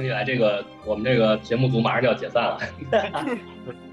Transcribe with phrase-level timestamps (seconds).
[0.00, 2.58] 听起来这个我们这个节目组马上就要解散了，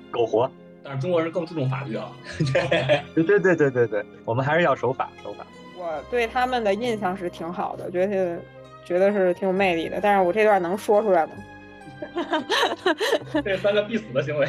[0.09, 0.50] 苟活。
[0.82, 2.09] 但是中国人更注重法律啊。
[3.14, 5.46] 对对对对对对，我们还是要守法守法。
[5.78, 8.39] 我对他们的印象是挺好的，觉得
[8.86, 10.00] 觉得是挺有魅力的。
[10.01, 11.33] 但是我这段能说出来吗？
[13.43, 14.47] 这三个必死的行为。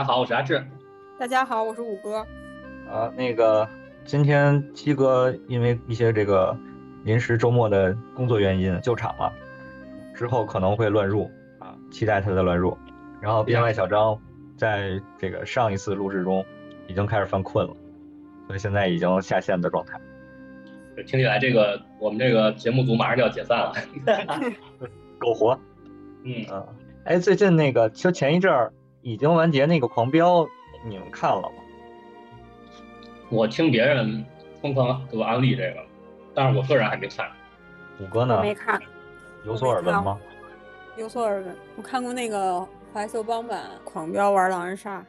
[0.00, 0.64] 家好，我是阿志。
[1.18, 2.26] 大家好，我是五哥。
[2.90, 3.68] 啊，那个
[4.06, 6.56] 今天七哥因为一些这个
[7.04, 9.30] 临时周末的工作原因救场了，
[10.14, 12.74] 之后可能会乱入啊，期待他的乱入。
[13.20, 14.18] 然后编外小张
[14.56, 16.42] 在这个上一次录制中
[16.86, 17.76] 已经开始犯困了，
[18.46, 20.00] 所以现在已经下线的状态。
[21.06, 23.74] 听起来这个我们这个节目组马上就要解散了。
[25.20, 25.60] 苟活。
[26.24, 26.64] 嗯啊，
[27.04, 28.72] 哎，最近那个就前一阵儿。
[29.02, 30.46] 已经完结那个狂飙，
[30.84, 31.56] 你们看了吗？
[33.30, 34.24] 我听别人
[34.60, 35.82] 疯狂给我安利这个，
[36.34, 37.30] 但是我个人还没看。
[38.00, 38.40] 五哥呢？
[38.42, 38.80] 没看。
[39.44, 40.18] 有所耳闻吗？
[40.96, 45.00] 有所耳闻，我看过那个怀秀帮版《狂飙玩狼人杀》。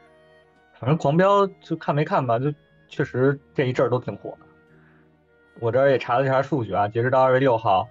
[0.78, 2.52] 反正狂飙就看没看吧，就
[2.88, 4.46] 确实这一阵儿都挺火的。
[5.60, 7.86] 我这儿也查了一下数据啊，截止到二月六号，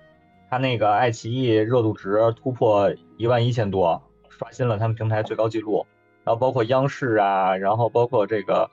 [0.50, 4.02] 它那个爱奇艺热度值突破一万一千多。
[4.42, 5.86] 刷新了他们平台最高纪录，
[6.24, 8.68] 然后包括央视啊，然后包括这个，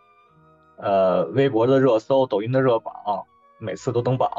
[0.78, 2.94] 呃，微博的热搜、抖音的热榜，
[3.58, 4.30] 每次都登榜。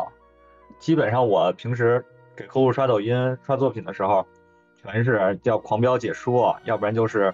[0.80, 2.04] 基本上我平时
[2.36, 4.26] 给客户刷抖音、刷作品的时候，
[4.82, 7.32] 全是叫狂飙解说，要不然就是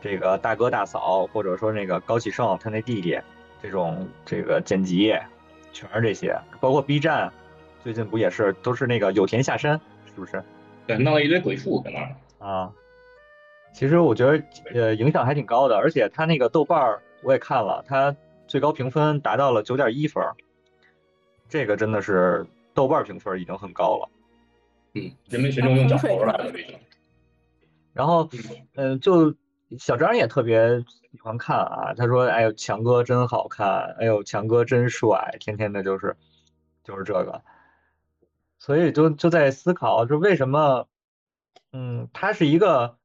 [0.00, 3.16] 这个大哥大嫂，或者说那个高启盛他那弟弟
[3.62, 5.14] 这种这个剪辑，
[5.72, 6.36] 全是这些。
[6.58, 7.32] 包括 B 站，
[7.84, 10.42] 最近不也是都是那个有田下山，是不是？
[10.88, 12.72] 对，弄了一堆鬼畜搁那儿啊。
[13.72, 14.44] 其实我觉得，
[14.74, 18.14] 呃，影响还挺高的，而且他那个豆瓣儿我也看了，他
[18.46, 20.22] 最高评分达到了九点一分，
[21.48, 24.08] 这个真的是豆瓣评分已经很高了。
[24.94, 26.52] 嗯，人民群众用脚投了
[27.94, 28.28] 然后，
[28.74, 29.34] 嗯，就
[29.78, 30.80] 小张也特别
[31.12, 36.16] 喜欢看啊，他说：“哎呦，强哥真好看，哎呦，强哥真帅，天天的就是
[36.84, 37.40] 就是这个。”
[38.58, 40.86] 所以就就在思考，就为什么，
[41.72, 42.99] 嗯，他是一个。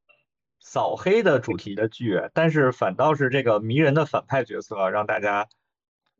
[0.65, 5.47] 扫黑的主题的剧，但是反倒是这个迷人的反派角色让大家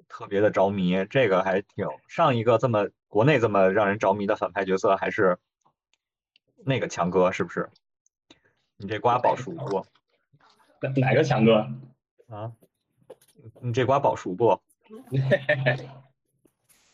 [0.08, 5.40] 特别的着迷，这个还挺上一个这么国内这么让人着迷的反派角色还是
[6.64, 7.72] 那个强哥是不是？
[8.78, 9.84] 你这瓜保熟不？
[10.96, 11.68] 哪个强哥？
[12.30, 12.52] 啊？
[13.62, 14.62] 你这瓜保熟不？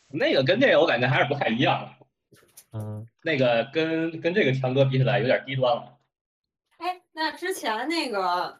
[0.07, 1.95] 那个跟这个我感觉还是不太一样。
[2.71, 5.97] 嗯，那个跟跟这个强哥比起来有点低端了。
[7.13, 8.59] 那之前那个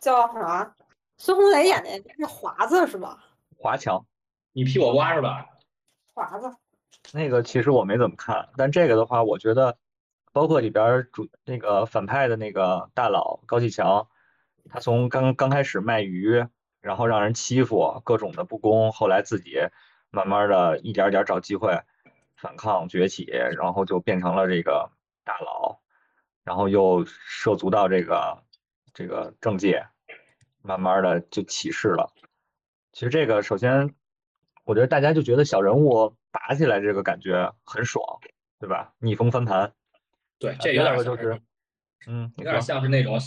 [0.00, 0.74] 叫啥？
[1.16, 3.24] 孙红雷演的是华子是吧？
[3.56, 4.04] 华强，
[4.52, 5.46] 你替我挖是吧？
[6.12, 6.56] 华子，
[7.12, 9.78] 那个其实我没怎么看，但这个的话，我觉得
[10.32, 14.08] 包括里边主那个反派的那个大佬高启强，
[14.68, 16.44] 他从刚刚开始卖鱼，
[16.80, 19.58] 然后让人欺负，各种的不公，后来自己
[20.10, 21.80] 慢慢的一点点找机会
[22.36, 23.24] 反抗崛起，
[23.56, 24.90] 然后就变成了这个
[25.22, 25.78] 大佬。
[26.44, 28.42] 然后又涉足到这个
[28.92, 29.84] 这个政界，
[30.62, 32.12] 慢慢的就起势了。
[32.92, 33.94] 其实这个首先，
[34.64, 38.04] 我觉得大家就觉得小人物打起来这个感觉很爽，
[38.60, 38.94] 对吧？
[38.98, 39.72] 逆风翻盘。
[40.38, 41.40] 对，这有点就是，
[42.06, 43.18] 嗯，有点像是那种，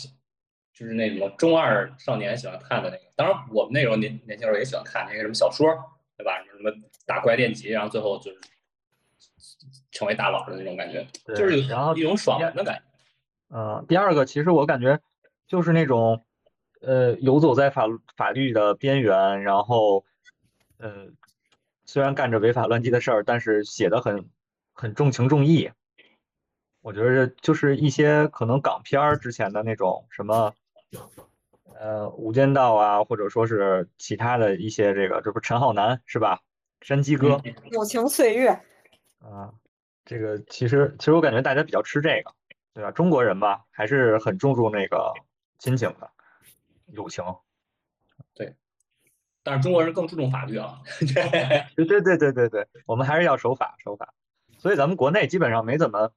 [0.74, 3.04] 就是那种中二少年喜欢看的那个。
[3.16, 5.68] 当然，我们那时候年年轻时候也喜欢看那个什么小说，
[6.16, 6.44] 对吧？
[6.44, 6.72] 什么
[7.06, 8.40] 打怪练级，然后最后就是
[9.92, 11.06] 成为大佬的那种感觉，
[11.36, 12.87] 就是然后一种爽文的感觉。
[13.50, 15.00] 嗯，第二个其实我感觉
[15.47, 16.25] 就是那种，
[16.81, 17.85] 呃，游走在法
[18.16, 20.04] 法律的边缘，然后，
[20.77, 21.07] 呃，
[21.86, 24.30] 虽然干着违法乱纪的事儿，但是写的很
[24.74, 25.72] 很重情重义。
[26.81, 30.54] 我觉得就是一些可能港片儿之前的那种什么，
[31.80, 36.42] 呃，《无间道》啊，或者说是其他的一些这个，这不陈浩南是吧？
[36.81, 37.42] 山鸡哥，
[37.72, 38.50] 友情岁月。
[39.19, 39.51] 啊，
[40.06, 42.31] 这个其实其实我感觉大家比较吃这个。
[42.77, 42.91] 对吧？
[42.91, 45.12] 中国人吧，还是很注重那个
[45.57, 46.07] 亲情的
[46.94, 47.25] 友情。
[48.35, 48.56] 对，
[49.41, 50.79] 但是中国人更注重法律啊。
[51.75, 54.13] 对对对对对对，我们还是要守法守法。
[54.59, 56.12] 所以咱们国内基本上没怎么，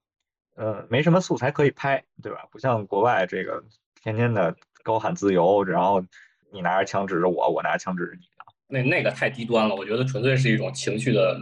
[0.55, 2.47] 呃，没什么素材可以拍，对吧？
[2.51, 3.65] 不像国外这个
[4.03, 6.05] 天天的高喊自由，然后
[6.53, 8.29] 你拿着枪指着我，我拿着枪指着你
[8.69, 11.41] 那那个太低端了，我觉得纯粹是一种情绪的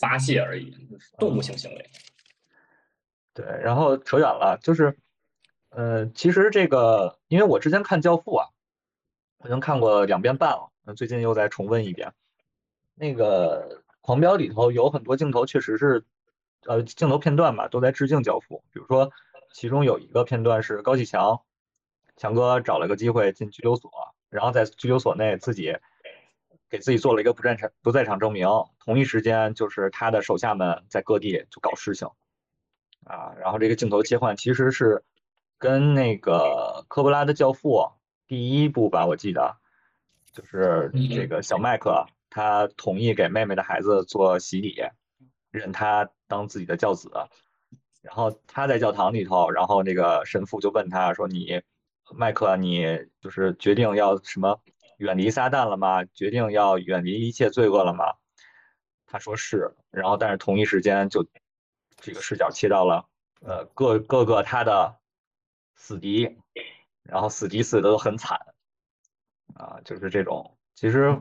[0.00, 0.76] 发泄而已，
[1.16, 1.90] 动物性行为。
[3.38, 4.98] 对，然后扯远了，就是，
[5.68, 8.48] 呃，其实这个，因为我之前看《教父》啊，
[9.38, 12.12] 我已经看过两遍半了，最近又再重温一遍。
[12.96, 16.04] 那个《狂飙》里头有很多镜头，确实是，
[16.66, 18.56] 呃，镜头片段吧，都在致敬《教父》。
[18.72, 19.12] 比如说，
[19.52, 21.40] 其中有一个片段是高启强，
[22.16, 23.88] 强哥找了个机会进拘留所，
[24.30, 25.76] 然后在拘留所内自己
[26.68, 28.48] 给自己做了一个不在场不在场证明。
[28.80, 32.08] 同一时间，就是他的手下们在各地就搞事情，
[33.08, 35.02] 啊，然后这个镜头切换其实是。
[35.60, 37.70] 跟那个科波拉的《教父》
[38.28, 39.56] 第一部吧，我记得
[40.32, 44.76] 就是这个小麦克，他同意给妹妹的孩子做洗礼，
[45.50, 47.10] 认他当自己的教子。
[48.02, 51.60] 然后他在教堂里头，然后那个神父就问他说：“你
[52.14, 54.60] 麦克，你就是决定要什么
[54.98, 56.04] 远离撒旦了吗？
[56.04, 58.04] 决定要远离一切罪恶了吗？”
[59.06, 59.74] 他说是。
[59.90, 61.26] 然后但是同一时间就
[61.98, 63.08] 这个视角切到了
[63.40, 64.96] 呃各各个他的。
[65.80, 66.36] 死敌，
[67.04, 68.52] 然后死敌死的都很惨，
[69.54, 71.20] 啊，就是这种，其实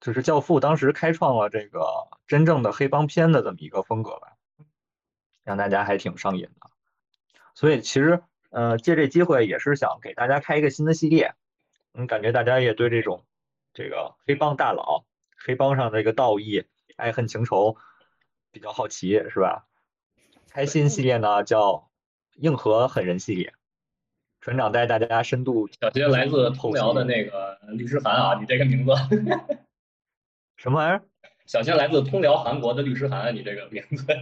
[0.00, 4.32] 就是《教父》当时开创了这个真正的黑帮片的这么一个风格吧，
[5.44, 6.70] 让大家还挺上瘾的。
[7.54, 11.34] 所以其实，呃，借这机会也是想给大家开一个新的系列，
[11.92, 13.26] 嗯，感觉大家也对这种
[13.74, 15.04] 这个黑帮大佬、
[15.36, 16.64] 黑帮上这个道义、
[16.96, 17.76] 爱恨情仇
[18.50, 19.67] 比较好奇，是吧？
[20.58, 21.72] 开心系列呢，叫
[22.34, 23.54] 《硬核狠人》系列。
[24.40, 25.68] 船长带大家深度。
[25.80, 28.92] 小学来自通辽的那个律师函啊，你这个名字
[30.58, 31.02] 什么玩意儿？
[31.46, 34.12] 小学来自通辽韩国的律师函，你这个名字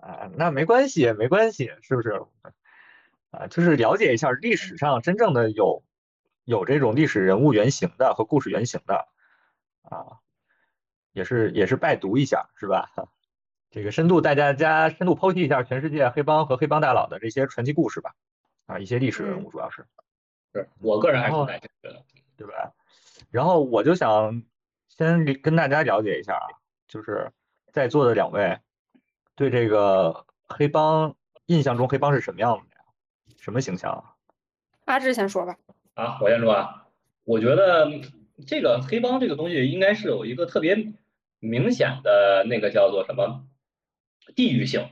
[0.00, 2.22] 啊，那没关系，没关系，是不是？
[3.30, 5.82] 啊，就是了解一下历史上真正的有
[6.44, 9.06] 有这种历史人物原型的和故事原型的
[9.82, 10.24] 啊，
[11.12, 12.90] 也是也是拜读一下，是吧？
[13.70, 18.14] 这个深度带大家深度剖析一下全世界黑帮和黑帮大佬的这些传奇故事吧。
[18.66, 19.86] 啊，一些历史人物主要是，
[20.52, 22.04] 是我个人还是感兴趣的，
[22.36, 22.72] 对吧？
[23.30, 24.42] 然后我就想
[24.88, 26.46] 先跟大家了解一下啊，
[26.86, 27.30] 就是
[27.72, 28.58] 在座的两位
[29.34, 31.14] 对这个黑帮
[31.46, 32.82] 印象中黑帮是什么样的呀？
[33.38, 34.04] 什么形象？
[34.84, 35.56] 阿志先说吧。
[35.94, 36.86] 啊，我先说啊，
[37.24, 37.90] 我觉得
[38.46, 40.92] 这个黑帮这个东西应该是有一个特别
[41.38, 43.44] 明显的那个叫做什么
[44.34, 44.88] 地域性，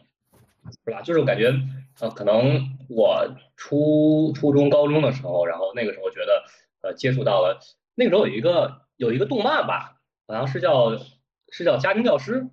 [0.85, 1.03] 是吧？
[1.03, 1.55] 就是我感觉。
[1.99, 6.45] 呃，可能我初初中、高中的时候，然后那个时候觉得，
[6.83, 7.59] 呃，接触到了，
[7.95, 9.97] 那个时候有一个有一个动漫吧，
[10.27, 10.99] 好像是叫
[11.51, 12.49] 是叫家庭教师，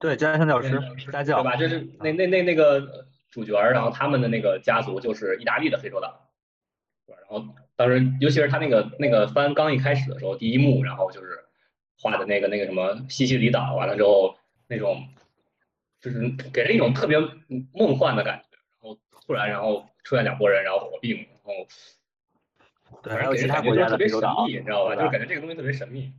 [0.00, 0.70] 对，家庭教师，
[1.12, 1.54] 家教，对吧？
[1.54, 6.12] 就是那那那那个主角，然后他们的那个家族就是意大利的黑手党，
[7.06, 11.44] 然后当时尤其是他那个那个番刚一开始的时候，第一幕，然后就是
[12.00, 15.06] 画的那个那个什么西西里岛，完了之后那种
[16.04, 16.20] 就是
[16.52, 17.18] 给人一种特别
[17.72, 18.58] 梦幻的感觉。
[18.82, 21.66] 然后突然，然后出现两拨人，然后火并，然后
[23.02, 24.94] 反正给人感觉就特别神秘，你知道吧？
[24.94, 26.12] 就是感觉这个东西特别神秘。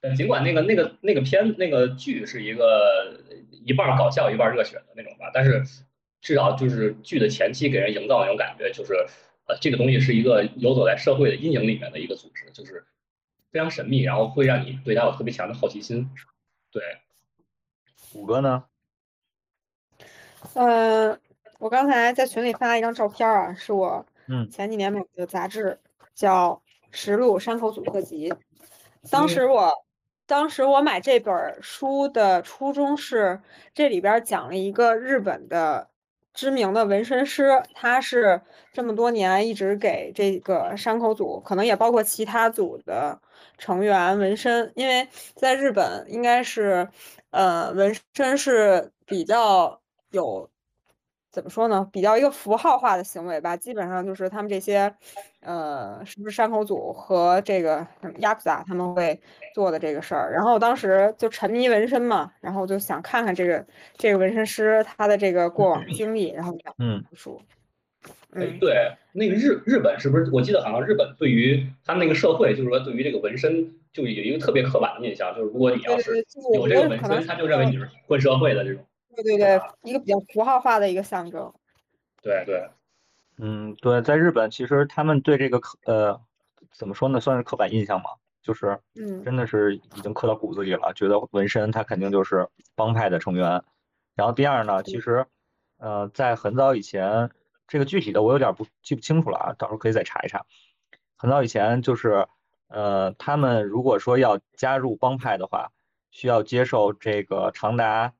[0.00, 3.20] 但尽管那个那个那个片那个剧是一个
[3.66, 5.62] 一半搞笑一半热血的那种吧，但是
[6.22, 8.94] 至少就是剧的前期给人营造那种感觉，就是
[9.46, 12.86] 呃这个东西是一个游走在社会的阴影里面的一个组织，就是
[13.50, 16.10] 非常神秘，然后会让你对它有特别强的好奇心。
[16.72, 16.82] 对，
[18.14, 18.64] 五哥呢？
[20.54, 21.18] 嗯。
[21.58, 24.06] 我刚才在群里发了一张照片啊，是我
[24.50, 25.78] 前几年买的杂志，
[26.14, 26.52] 叫
[26.90, 28.30] 《实录山口组特辑》。
[29.10, 29.70] 当时我，
[30.26, 33.42] 当时我买这本书的初衷是，
[33.74, 35.90] 这里边讲了一个日本的
[36.32, 38.40] 知名的纹身师，他是
[38.72, 43.20] 这么多年一直给这个山口组，可能也包括其他组的
[43.58, 46.88] 成员纹身，因为在日本应该是，
[47.30, 49.79] 呃，纹身是比较
[50.10, 50.48] 有。
[51.32, 51.88] 怎么说呢？
[51.92, 54.92] 比较一个符号化的行为吧，基本上就是他们这些，
[55.42, 57.86] 呃，是不是山口组和这个
[58.18, 59.20] 亚库萨他们会
[59.54, 60.32] 做的这个事儿。
[60.32, 63.64] 然后当时就沉迷纹身嘛，然后就想看看这个
[63.96, 67.40] 这个纹身师他的这个过往经历，然后嗯，书。
[68.32, 70.28] 哎，对，那个日日本是不是？
[70.32, 78.84] 我记得好像日本对于他们那个社会，就是说对于这个纹身，就有一个特别刻板的印象，就是如果你要是有这个纹身，他就认为你是混社会的这种。
[79.16, 81.52] 对对对，一个比较符号化的一个象征。
[82.22, 82.68] 对对，
[83.38, 86.20] 嗯，对，在日本其实他们对这个刻呃
[86.72, 88.10] 怎么说呢，算是刻板印象嘛，
[88.42, 93.62] 就是嗯，真的是已经刻到骨子里了，觉得纹身他肯定就是帮派的成员。
[94.14, 95.26] 然后第二呢，其实
[95.78, 97.30] 呃在很早以前，
[97.66, 100.44] 这个具体的我有点不记不清楚了啊，到时候可以再查一查。
[101.16, 102.26] 很早以前就是
[102.68, 105.72] 呃他们如果说要加入帮派的话，
[106.10, 108.12] 需要接受这个长达。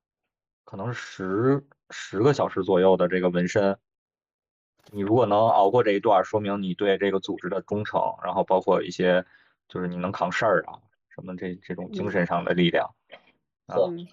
[0.70, 3.76] 可能十十个小时左右的这个纹身，
[4.92, 9.24] 你如果能熬过这一段，说明你对这个组织的忠诚，然后包括一些
[9.66, 12.88] 就是你能扛事儿啊，什么这这种精神上的力量。
[13.66, 14.06] 嗯，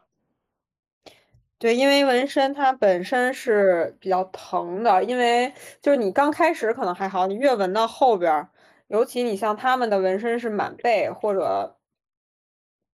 [1.59, 8.49] 对，因为纹身它本身是比较疼的，因为就是你刚开始可能还好，你越纹到后边，
[8.87, 11.77] 尤其你像他们的纹身是满背或者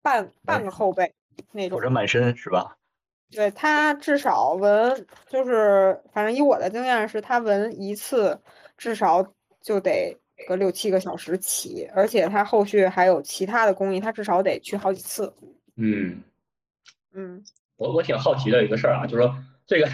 [0.01, 1.13] 半半个后背
[1.51, 2.75] 那种，或者满身是吧？
[3.31, 8.37] 对他至少纹就是，反正以我的经验是，他纹一次
[8.77, 9.25] 至少
[9.61, 15.33] 就得个六七个小时起，而且他后续还有其他的工艺，他至少得去好几次。
[15.77, 16.21] 嗯
[17.13, 17.41] 嗯，
[17.77, 19.33] 我我挺好奇的一个事儿啊，就是说
[19.65, 19.89] 这个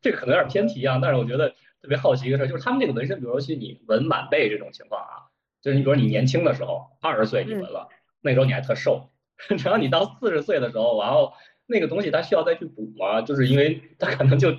[0.00, 1.50] 这个可能有点偏题啊，但是我觉得
[1.82, 5.26] 特别好奇一个事儿，就是他们这个纹身，比如说你纹满背这种情况啊，
[5.60, 7.88] 就是你比如说你年轻的时候二十岁你纹了，
[8.20, 9.10] 那时候你还特瘦，
[9.64, 11.32] 然后你到四十岁的时候，然后。
[11.70, 13.20] 那个东西它需要再去补吗？
[13.20, 14.52] 就是因为它可能就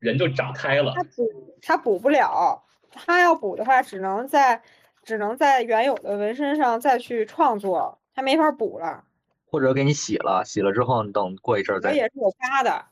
[0.00, 0.92] 人就长开了。
[0.96, 4.60] 它补它补不了，它要补的话，只能在
[5.04, 9.04] 只能在原有的纹身上再去创作，它没法补了。
[9.48, 11.94] 或者给你洗了，洗了之后你等过一阵再。
[11.94, 12.84] 也是有疤的。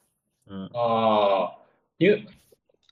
[0.46, 1.52] 嗯哦，
[1.96, 2.24] 因为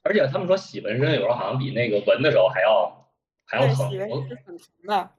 [0.03, 3.07] 而且他们说洗纹身有时候好像比那个纹的时候还要
[3.45, 3.89] 还要疼。
[3.89, 5.11] 洗纹是很疼的。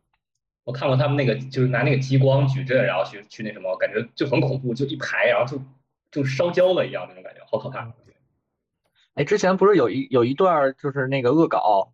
[0.65, 5.62] 我看过他们那个，就是拿那个激光矩阵，然后去去那什么，感觉就很恐怖，就一排，然后就
[6.10, 7.91] 就烧焦了一样那种感觉，好可怕。
[9.15, 11.93] 哎，之前不是有一有一段就是那个恶搞，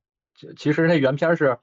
[0.55, 1.57] 其实那原片是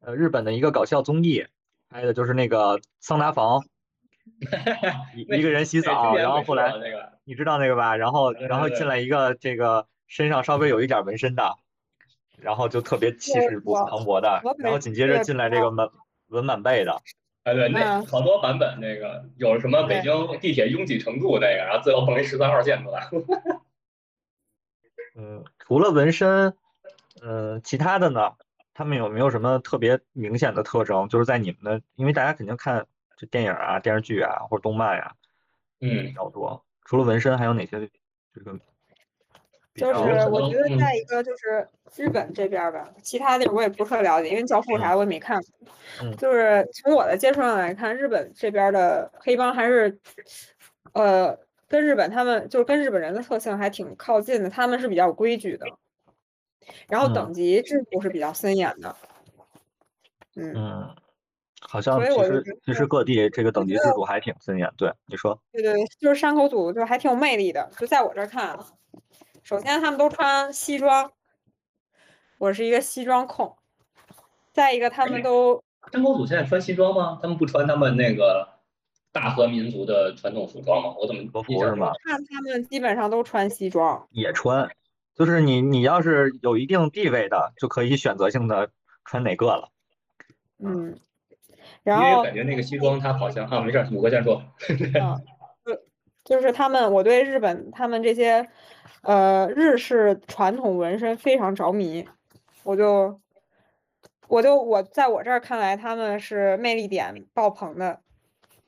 [0.00, 1.46] 呃日本的一个搞笑综艺
[1.90, 3.64] 拍的，就是那个桑拿房，
[5.16, 6.72] 一一个人洗澡，然后后来
[7.24, 7.96] 你知道那个吧？
[7.96, 11.56] 然后然后进来一个这个身上稍微有一点纹身的，
[12.38, 15.90] 然后就特别气势不磅礴的，然后紧接着进来这个门。
[16.32, 17.00] 纹满背的，
[17.44, 23.08] 哎对，那好多版本，那个有什么北京地铁拥挤程度那个，然后最后蹦一十三号线出来。
[25.14, 26.56] 嗯，除了纹身，
[27.22, 28.32] 嗯，其他的呢？
[28.74, 31.06] 他们有没有什么特别明显的特征？
[31.08, 32.86] 就是在你们的，因为大家肯定看
[33.18, 35.14] 这电影啊、电视剧啊或者动漫呀，
[35.80, 36.64] 嗯，比较多。
[36.86, 37.90] 除了纹身，还有哪些
[38.32, 38.58] 这个？
[39.74, 46.12] 就是我觉得在一个就是日本这边吧，其他地儿我也不特了解，因为教父啥我也没看过。
[46.16, 49.98] 就是从我的接触上来看，日本这边的黑帮还是，
[50.92, 51.38] 呃，
[51.68, 55.64] 跟日本他们就是跟日本人的特性还挺靠近的，他们是比较有规矩的，
[56.88, 58.94] 然后等级制度是比较森严的。
[60.36, 60.94] 嗯，
[61.62, 64.70] 好像其实其实各地这个等级制度还挺森严。
[64.76, 65.38] 对，你说。
[65.50, 68.58] 对对，就是山口组就还挺有魅力的，就在我这儿看。
[69.42, 71.12] 首先，他们都穿西装，
[72.38, 73.56] 我是一个西装控。
[74.52, 77.18] 再一个，他们都山口组现在穿西装吗？
[77.20, 78.48] 他们不穿他们那个
[79.10, 80.94] 大和民族的传统服装吗？
[80.96, 81.90] 我怎么不是吗？
[82.04, 84.70] 看他们基本上都穿西装，也穿，
[85.14, 88.70] 就是你你要是有一定地位的，就可以选择性的
[89.04, 89.70] 穿哪个了。
[90.60, 90.96] 嗯，
[91.82, 94.40] 然后感觉那个西装它好像啊，没事，五个先说。
[96.24, 98.48] 就是他们，我对日本他们这些，
[99.02, 102.08] 呃，日式传统纹身非常着迷，
[102.62, 103.20] 我就，
[104.28, 108.00] 我就我在我这儿看来，他们是魅力点爆棚的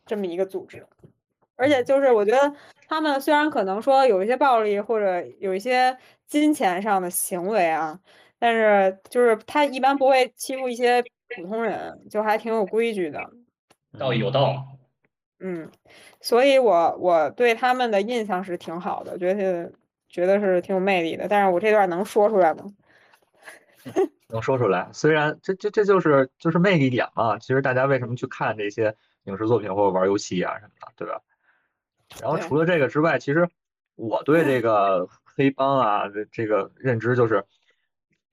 [0.04, 0.86] 这么一个组织，
[1.56, 2.54] 而且就是我觉得
[2.88, 5.96] 他们虽然可能说有一些暴力或者有一些
[6.26, 8.00] 金钱上的行为啊，
[8.38, 11.02] 但是就是他一般不会欺负一些
[11.36, 13.30] 普通人，就还挺有规矩的，
[13.98, 14.66] 道义有道。
[15.40, 15.70] 嗯，
[16.20, 19.72] 所以我我对他们的印象是挺好的，觉得
[20.08, 21.26] 觉得是挺有魅力的。
[21.28, 22.72] 但是我这段能说出来吗？
[24.28, 24.88] 能说出来。
[24.92, 27.38] 虽然这这这就是就是魅力点嘛。
[27.38, 31.20] 其实大家为什么去看这些影视作品或者玩游戏啊什么的，对吧？
[32.20, 33.48] 然后除了这个之外，其实
[33.96, 37.44] 我对这个 黑帮啊这这个认知就是，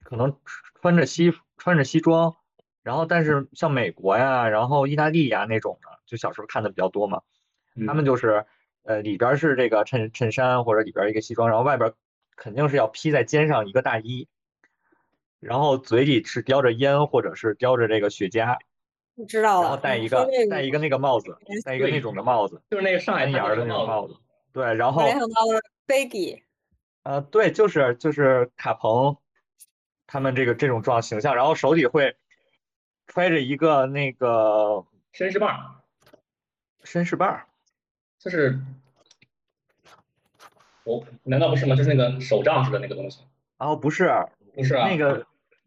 [0.02, 0.34] 可能
[0.80, 2.34] 穿着西穿着西装，
[2.82, 5.91] 然后但是像美国呀，然后意大利呀那种的。
[6.12, 7.22] 就小时候看的比较多嘛，
[7.86, 8.44] 他们就是，
[8.82, 11.94] 呃，里边是这个衬衬衫或者里边一个西装，然后外边
[12.36, 14.28] 肯定是要披在肩上一个大衣，
[15.40, 18.58] 然后嘴里是叼着烟或者是叼着这个雪茄，
[19.14, 24.14] 你知道然后戴一个戴一个那个帽子，戴一个那种的帽子，就是那个上海檐的那种帽子，
[24.52, 26.42] 对，然后联想到了 Baggy，
[27.04, 29.16] 呃，对，就是就是卡彭，
[30.06, 32.14] 他们这个这种状形象，然后手里会
[33.06, 35.81] 揣着一个那个绅士棒。
[36.84, 37.42] 绅士棒，
[38.18, 38.58] 就是
[40.84, 41.76] 我难道不是吗？
[41.76, 43.20] 就是那个手杖似的那个东西。
[43.58, 44.10] 哦，不是，
[44.54, 45.26] 不是啊，那个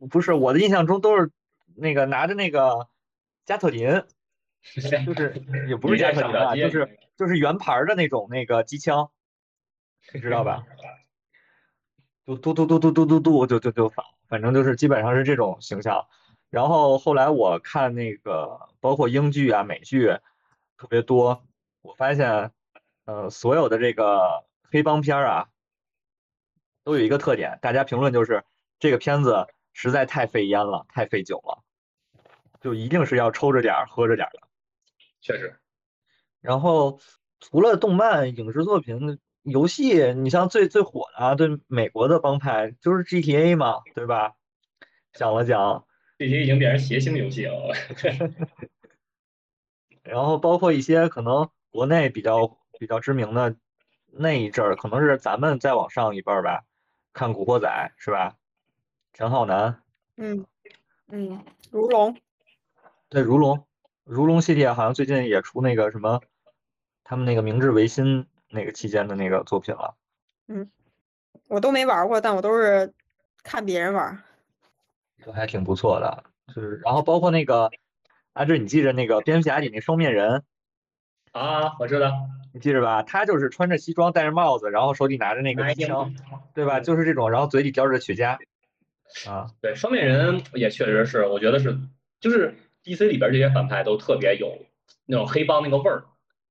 [0.10, 1.32] 不是，我的印象中都是
[1.76, 2.88] 那个拿着那个
[3.46, 3.88] 加特林，
[4.62, 4.82] 就
[5.14, 9.10] 是也不是加特林啊，就是就是圆盘的那种那个机枪，
[10.14, 10.64] 你知道吧？
[12.26, 16.08] 嘟嘟嘟嘟嘟嘟嘟嘟就就就反反正就是基本上是这种形象。
[16.50, 20.10] 然后后来我看那个包括英剧啊、美剧
[20.78, 21.46] 特别多，
[21.82, 22.52] 我发现，
[23.06, 25.48] 呃，所有的这个黑帮片啊，
[26.84, 28.44] 都有一个特点，大家评论就是
[28.80, 31.64] 这个片子实在太费烟了，太费酒了，
[32.62, 34.40] 就一定是要抽着点儿、喝着点儿的。
[35.22, 35.60] 确实。
[36.42, 37.00] 然后
[37.40, 39.20] 除了动漫、影视作品。
[39.48, 44.34] 游戏，你像最最火的啊，对美国的帮派就是 GTA 嘛，对吧？
[45.14, 45.86] 讲了讲
[46.18, 47.72] ，GTA 已经变成谐星游戏了。
[50.06, 53.56] 然后包括一些可能国内比较比较知名的
[54.08, 56.64] 那一阵儿，可能是咱们再往上一辈儿吧，
[57.12, 57.68] 看《古惑仔》
[58.02, 58.36] 是吧？
[59.14, 59.82] 陈浩南，
[60.18, 60.46] 嗯
[61.08, 62.16] 嗯，如龙，
[63.10, 63.66] 对如龙，
[64.04, 66.22] 如龙系列好像最近也出那个什么，
[67.04, 68.26] 他们那个明治维新。
[68.48, 69.96] 那个期间的那个作品了，
[70.48, 70.70] 嗯，
[71.50, 72.94] 我都没玩过，但我都是
[73.44, 74.24] 看别人玩，
[75.26, 76.24] 都还挺不错的。
[76.54, 77.70] 就是，然后包括那个
[78.36, 80.44] 阿志，你记着那个蝙蝠侠里那双面人
[81.32, 81.78] 啊？
[81.80, 82.12] 我知道，
[82.54, 83.02] 你记着吧？
[83.02, 86.14] 他就是穿着西装，戴着帽子，然后手里拿着那个枪，
[86.54, 86.82] 对吧？
[86.82, 88.38] 就是这种，然后嘴里叼着雪茄
[89.30, 89.48] 啊。
[89.62, 91.80] 对，双面人也确实是，我觉得是，
[92.20, 94.66] 就是 DC 里边这些反派都特别有
[95.06, 96.04] 那种黑帮那个味儿。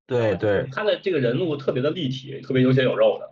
[0.06, 3.30] 对对，他的这个人物特别的立体，特别有血有肉的，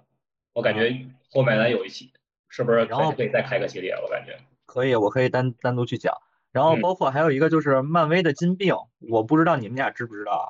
[0.53, 0.95] 我感觉
[1.31, 2.13] 后面咱有一期
[2.51, 3.95] 是不是然后可以再开个系列？
[4.03, 6.15] 我感觉可以，我可以单单独去讲。
[6.53, 10.47] 然后包括还有一个就是漫威的金并，我不知道你们俩知不知道啊？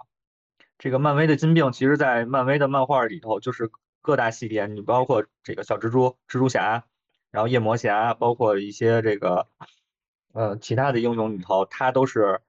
[0.79, 6.85] 这个漫威的金病，其实在漫威的漫画里头，就是各大系列，你包括这个小蜘蛛、蜘蛛侠，
[7.31, 9.47] 然后夜魔侠，包括一些这个
[10.33, 12.41] 呃其他的英雄里头，他都是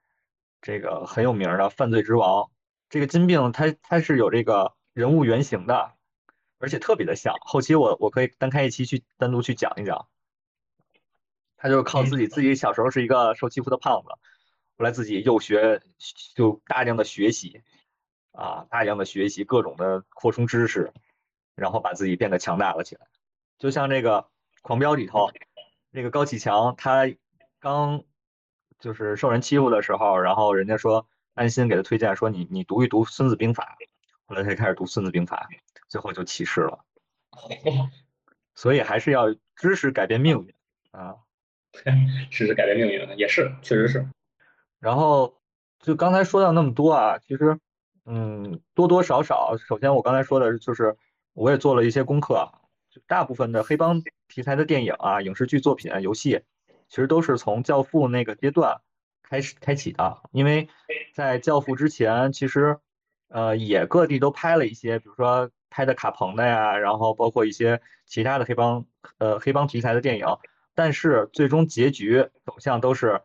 [0.60, 2.50] 这个很有名的犯罪之王。
[2.90, 5.92] 这个金病它它是有这个人物原型的，
[6.58, 7.36] 而且特别的像。
[7.42, 10.08] 后期我我可以单开一期去单独去讲一讲。
[11.64, 14.10] 他就是靠自己自己小时候是一个受欺负的胖子，
[14.78, 15.82] 后来自己又学
[16.36, 17.64] 就大量的学习
[18.34, 20.92] 啊，大量的学习各种的扩充知识，
[21.56, 23.08] 然后把自己变得强大了起来。
[23.58, 24.28] 就像这个
[24.62, 25.32] 狂飙里头，
[25.90, 27.04] 那个高启强他
[27.60, 28.04] 刚
[28.80, 31.08] 就是受人欺负的时候，然后人家说。
[31.36, 33.76] 安心给他推荐说：“你你读一读《孙子兵法》，
[34.28, 35.50] 后来他开始读《孙子兵法》，
[35.90, 36.86] 最后就起事了。
[38.54, 40.54] 所以还是要知识改变命运
[40.92, 41.16] 啊！
[42.32, 44.08] 知识改变命运也是，确实是。
[44.80, 45.36] 然后
[45.80, 47.58] 就刚才说到那么多啊，其实
[48.06, 50.96] 嗯，多多少少，首先我刚才说的就是，
[51.34, 52.52] 我也做了一些功课，
[52.90, 56.42] 就大部分的黑帮题材的电影啊、影视剧作品、游戏，
[56.90, 58.82] 其实都是从《教父》那个阶段。
[59.26, 60.68] 开始开启的，因为
[61.16, 62.78] 在《教父》之前，其实
[63.30, 68.86] 呃也各地都拍了一些，比如说拍的卡彭的呀，然后包括一些其他的黑帮
[69.18, 70.28] 呃黑帮题材的电影，
[70.76, 73.22] 但是最终结局走向都是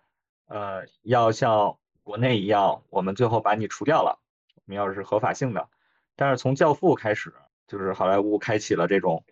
[0.46, 4.18] 呃要像国内一样，我们最后把你除掉了，
[4.54, 5.68] 我们要是合法性的。
[6.16, 7.34] 但是从《教父》开始，
[7.66, 9.24] 就是好莱坞开启了这种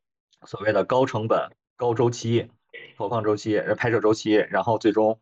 [0.44, 2.50] 所谓的高成本、高周期
[2.96, 5.20] 投放周期、拍摄周期，然后最终。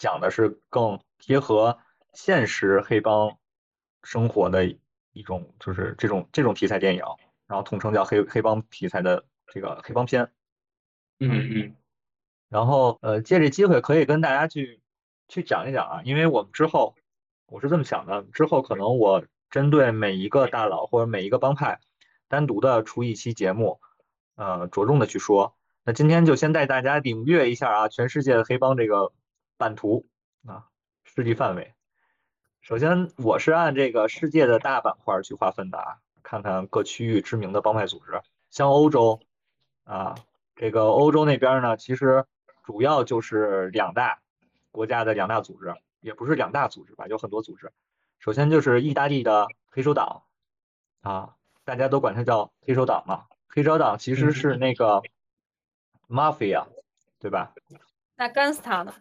[0.00, 1.76] 讲的是更贴合
[2.12, 3.36] 现实黑帮
[4.04, 4.64] 生活的
[5.12, 7.02] 一种，就是这种这种题材电影，
[7.48, 10.30] 然后统称叫黑黑帮题材的这个黑帮片。
[11.18, 11.76] 嗯嗯。
[12.48, 14.80] 然后呃，借这机会可以跟大家去
[15.28, 16.94] 去讲一讲啊，因为我们之后
[17.46, 21.80] 我是这么想的，之后可能我针对每一个大佬或者每一个帮派
[22.28, 23.80] 单独的出一期节目，
[24.36, 25.56] 呃，着重的去说。
[25.84, 29.12] 那今天就先带大家领略一下啊，全世界的黑帮这个。
[29.60, 30.06] 版图
[30.46, 30.66] 啊，
[31.02, 31.74] 势力范围。
[32.60, 38.22] 首先，我是按这个世界的大板块去划分的啊，看看各区域知名的帮派组织。
[38.50, 39.18] 像欧洲
[39.82, 40.14] 啊，
[40.54, 42.24] 这个欧洲那边呢，其实
[42.68, 44.20] 主要就是两大
[44.70, 47.72] 国家的两大组织，也不是两大组织吧，有很多组织。
[48.18, 50.24] 首先就是意大利的黑手党
[51.00, 53.24] 啊，大家都管它叫黑手党嘛。
[53.46, 55.00] 黑手党其实是那个
[56.10, 56.66] mafia，
[57.18, 57.54] 对吧？
[58.16, 58.94] 那 gangster 呢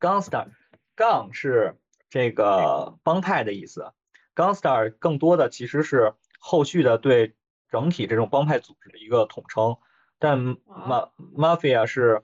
[0.00, 0.46] ？Gangster，
[0.94, 1.76] 杠是
[2.08, 3.92] 这个帮派的意思。
[4.34, 7.36] Gangster 更多的其实是后续的对
[7.68, 9.76] 整体这种帮派组织的一个统称。
[10.18, 12.22] 但 ma mafia 是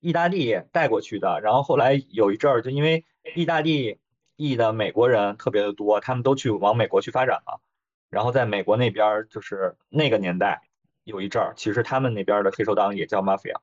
[0.00, 3.98] 意大利带过去的，然后后来有一阵儿就因为意大利
[4.36, 7.60] 裔的美国人特别的多，他们都去往美国去发展了。
[8.08, 10.62] 然后在美国那边就是那个年代
[11.04, 13.56] 有一阵儿，其实他们那边的黑手党也叫 mafia。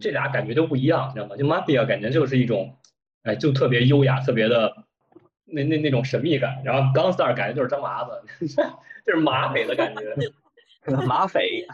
[0.00, 1.36] 这俩感觉都不一样，你知道吗？
[1.36, 2.76] 就 mafia 感觉就是一种，
[3.22, 4.84] 哎，就特别优雅，特别的
[5.44, 6.60] 那那那种神秘感。
[6.64, 8.22] 然后 gangster 感觉就是张麻子，
[9.06, 10.14] 就是马匪的感觉。
[11.06, 11.66] 马匪。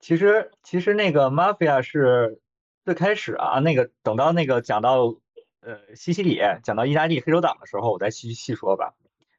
[0.00, 2.40] 其实其实那个 mafia 是
[2.84, 5.16] 最开始啊，那个等到那个讲到
[5.60, 8.94] 呃西西里，讲到意大利黑手党的时候，我再细细说吧。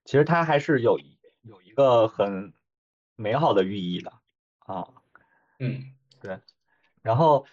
[0.05, 0.99] 其实它还是有
[1.41, 2.53] 有一个很
[3.15, 4.11] 美好的寓意的
[4.59, 4.87] 啊。
[5.59, 6.39] 嗯，对。
[7.01, 7.45] 然后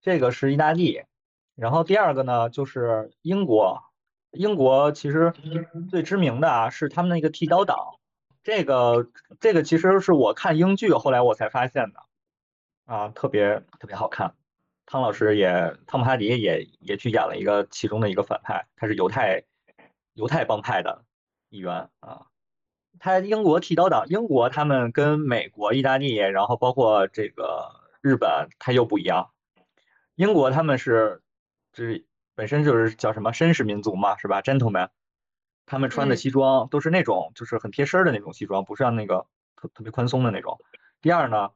[0.00, 1.02] 这个是意大利，
[1.56, 3.82] 然后第二个呢就是英国。
[4.32, 5.32] 英国其实
[5.90, 7.98] 最知名的啊是他们那个剃刀党，
[8.44, 12.04] 这个这个其实是我看英剧后来我才发现的。
[12.90, 14.34] 啊，特别特别好看，
[14.84, 19.44] 汤老师也，汤姆哈迪也也去演了一个其中的一个反派，他是犹太
[20.14, 21.04] 犹太帮派的
[21.50, 22.26] 一员啊。
[22.98, 29.30] 他英国剃刀党，英国他们跟美国、意大利，然后包括这个日本，他又不一样。
[30.16, 31.22] 英国他们是
[31.72, 34.88] 就是本身就是叫什么绅士民族嘛，是吧？gentleman，
[35.64, 40.58] 他们穿的西装都是那种就是很贴身的那种西装，不是像那个特特别宽松的那种。
[41.00, 41.52] 第二呢。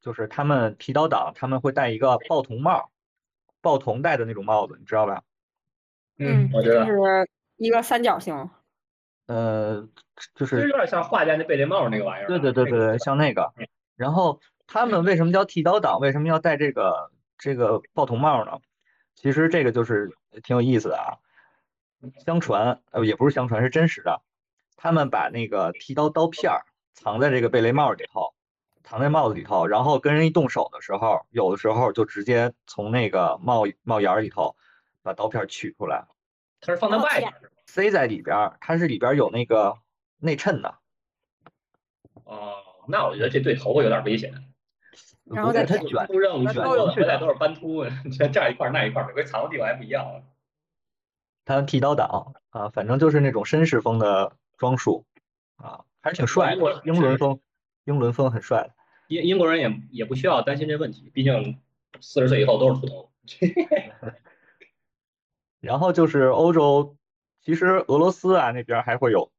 [0.00, 2.90] 就是他们剃刀党，他们会戴一个报童帽，
[3.60, 5.22] 报童戴的那种帽子，你知道吧？
[6.18, 8.50] 嗯，我知道，就是一个三角形。
[9.26, 9.86] 呃，
[10.34, 12.26] 就是有点像画家那贝雷帽那个玩意儿。
[12.26, 13.52] 对对对对，像那个。
[13.96, 16.00] 然后他们为什么叫剃刀党？
[16.00, 18.58] 为什么要戴这个这个报童帽呢？
[19.14, 20.10] 其实这个就是
[20.42, 21.18] 挺有意思的啊。
[22.24, 24.22] 相传，呃，也不是相传，是真实的。
[24.76, 28.34] 他们把那个剃刀刀片儿藏在这个贝雷帽里头。
[28.90, 34.56] 藏在帽子里头，然后跟人一动手的时候，有的时候就直接从那个帽帽檐里头
[35.00, 36.08] 把刀片取出来。
[36.60, 37.32] 它是放在外边，
[37.66, 39.78] 塞在里边，它是里边有那个
[40.18, 40.74] 内衬的。
[42.24, 42.56] 哦，
[42.88, 44.34] 那我觉得这对头发有点危险。
[45.22, 50.04] 然后再它卷，出任务卷回来都是斑秃， 你看这一块那一块，每回藏的地方还不一样。
[51.44, 55.06] 他剃刀党啊，反正就是那种绅士风的装束
[55.58, 57.38] 啊，还是挺帅的，英伦风。
[57.84, 58.70] 英伦风很帅，
[59.10, 61.58] 英英国人也也不需要担心这问题，毕竟
[62.00, 63.10] 四十岁以后都是秃头。
[65.60, 66.96] 然后就是欧洲，
[67.40, 69.30] 其实俄罗斯啊那边还会有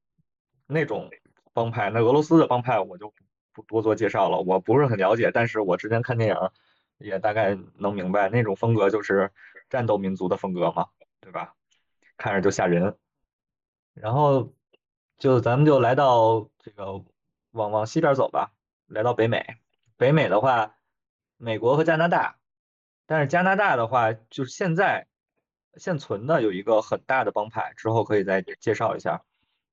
[0.67, 1.09] 那种
[1.53, 3.13] 帮派，那俄罗斯的帮派我就
[3.53, 6.35] 不多做介绍了，我不是很了解，但是我之前看电影
[6.97, 9.31] 也大概能明白，那种风格就是
[9.69, 10.87] 战斗民族的风格嘛，
[11.21, 11.55] 对吧？
[12.17, 12.97] 看着就吓人。
[13.93, 14.53] 然后
[15.17, 17.03] 就咱们就来到这个。
[17.53, 18.53] 往往西边走吧，
[18.87, 19.57] 来到北美。
[20.01, 20.77] 北美的话，
[21.37, 22.39] 美国和加拿大，
[23.05, 25.05] 但是加拿大的话，就是现在
[25.75, 29.21] 现存的有一个很大的帮派，之后可以再介绍一下。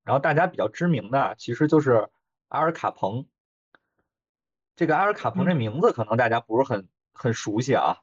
[0.04, 2.10] 然后大家比较知名的，其实就是
[2.48, 3.26] 阿尔卡彭。
[4.76, 7.96] 这个阿尔卡彭这名字可能大家不是很很熟悉啊，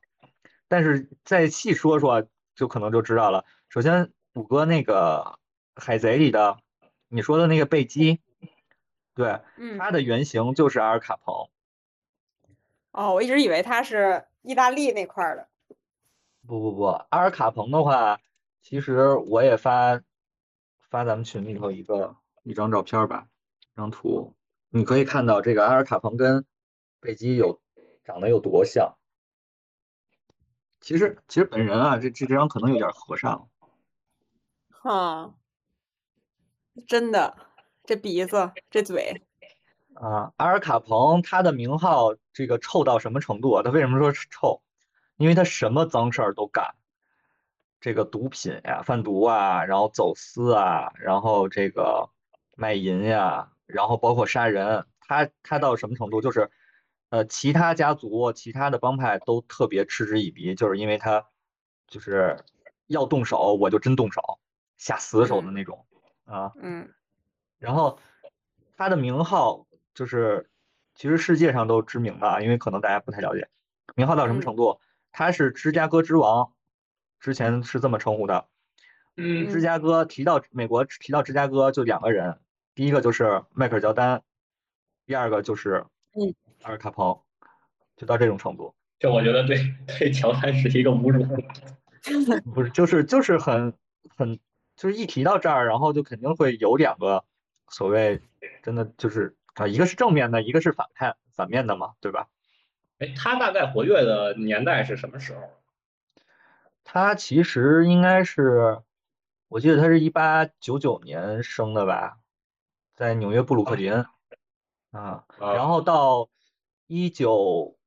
[0.68, 3.46] 但是再细说说，就可能就知道了。
[3.70, 5.38] 首先，谷歌那个
[5.76, 6.58] 海贼里的
[7.08, 8.20] 你说的那个贝基。
[9.14, 9.40] 对，
[9.78, 11.52] 它的原型就是阿尔卡彭。
[12.96, 15.50] 哦，我一直以为他是意大利那块的。
[16.48, 18.22] 不不不，阿尔卡彭的话，
[18.62, 20.02] 其实我也发
[20.90, 23.28] 发咱们群里头一个一张照片吧，
[23.74, 24.34] 一张图，
[24.70, 26.46] 你可以看到这个阿尔卡彭跟
[27.02, 27.60] 贝基有
[28.06, 28.96] 长得有多像。
[30.80, 33.48] 其实其实本人啊，这这张可能有点和善了。
[34.70, 35.34] 哈，
[36.88, 37.36] 真的。
[37.84, 39.22] 这鼻子，这嘴，
[39.94, 43.64] 啊，阿尔卡彭他的名号这个臭到什么程度啊？
[43.64, 44.62] 他为什么说是臭？
[45.16, 46.76] 因为他什么脏事儿都干，
[47.80, 52.10] 这个毒品呀、贩毒啊，然后走私啊，然后这个
[52.58, 56.20] 卖淫呀，然后包括杀人，他他到什么程度？
[56.20, 56.52] 就是，
[57.08, 61.26] 呃，其他家族、其他的帮派都特别嗤之以鼻，就是因为他
[61.88, 62.44] 就是
[62.88, 64.22] 要动手，我就真动手，
[64.78, 65.86] 下死手的那种
[66.26, 66.52] 啊。
[66.62, 66.94] 嗯。
[67.58, 67.98] 然后
[68.76, 70.50] 他的名号就是，
[70.96, 73.48] 其实世界上都知名的，因为可能大家不太了解，
[73.96, 74.80] 名号到什么程度？
[75.12, 76.52] 他是芝加哥之王，
[77.20, 78.48] 之前是这么称呼的。
[79.18, 82.40] 嗯，芝加哥提到美国提到芝加哥就两个人，
[82.74, 84.22] 第一个就是迈克尔乔丹，
[85.06, 87.22] 第二个就是嗯阿尔卡彭，
[87.96, 88.74] 就到这种程度。
[88.98, 89.58] 这我觉得对
[90.00, 91.24] 对乔丹是一个侮辱。
[92.54, 93.74] 不是，就是就是很
[94.16, 94.40] 很
[94.76, 97.24] 就是一提到这儿，然后就肯定会有两个。
[97.68, 98.22] 所谓
[98.62, 102.28] 真的就是啊，一个是正面的，一个是反派反面的嘛，对吧？
[103.00, 105.42] 哎，他大概活跃的年代是什么时候？
[106.84, 108.82] 他其实应该是，
[109.48, 112.18] 我记得他是一八九九年生的吧，
[112.94, 114.06] 在纽约布鲁克林
[114.92, 116.30] 啊，然后到
[116.88, 117.78] 一九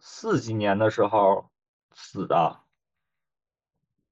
[0.00, 1.50] 四几年的时候
[1.94, 2.58] 死的。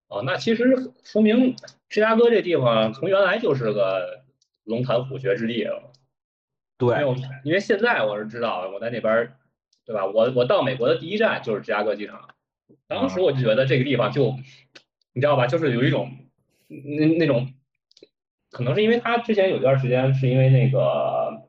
[0.09, 1.57] 哦，那其实说明
[1.88, 4.20] 芝加哥这地方从原来就是个。
[4.64, 5.66] 龙潭虎穴之地，
[6.81, 9.31] 对，因为因为现在我是知道我在那边
[9.85, 10.07] 对吧？
[10.07, 12.29] 我我到美国的第一站就是芝加哥机场，
[12.88, 14.35] 当时我就觉得这个地方就，
[15.12, 16.11] 你知道吧，就是有一种
[16.69, 17.53] 那那种，
[18.51, 21.43] 可能是因为它之前有一段时间是因为那个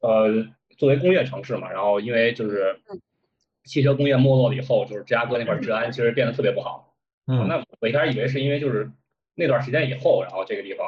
[0.00, 2.80] 呃作为工业城市嘛，然后因为就是
[3.64, 6.94] 汽车工业没落了以后，就是芝加哥那块治安其实变得特别不好。
[7.28, 8.90] 嗯，那我一开始以为是因为就是
[9.34, 10.86] 那段时间以后，然后这个地方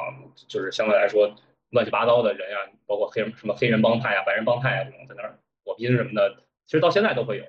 [0.48, 1.34] 就是相对来说
[1.70, 6.42] 乱七八糟的人啊，包括黑人什么黑人帮派啊、白人帮派啊这种在那儿火拼什么的。
[6.66, 7.44] 其实到现在都会有，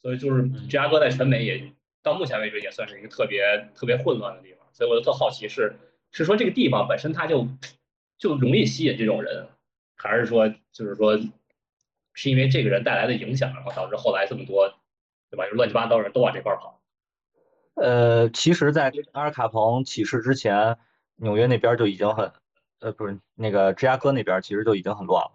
[0.00, 1.72] 所以就是芝加哥在全美也
[2.02, 5.74] 到目前为止也算是一个特别特别混乱的地方，所以我就特好奇是
[6.10, 7.46] 是说这个地方本身它就
[8.18, 9.48] 就容易吸引这种人，
[9.96, 11.18] 还是说就是说
[12.12, 14.68] 是因为这个人带来的影响，然后导致后来这么多
[15.30, 15.46] 对吧？
[15.48, 16.80] 就乱七八糟人都往这块跑。
[17.74, 20.76] 呃，其实，在阿尔卡彭起事之前，
[21.16, 22.30] 纽约那边就已经很
[22.82, 25.32] 呃不是那个芝加哥那边其实就已经很乱了。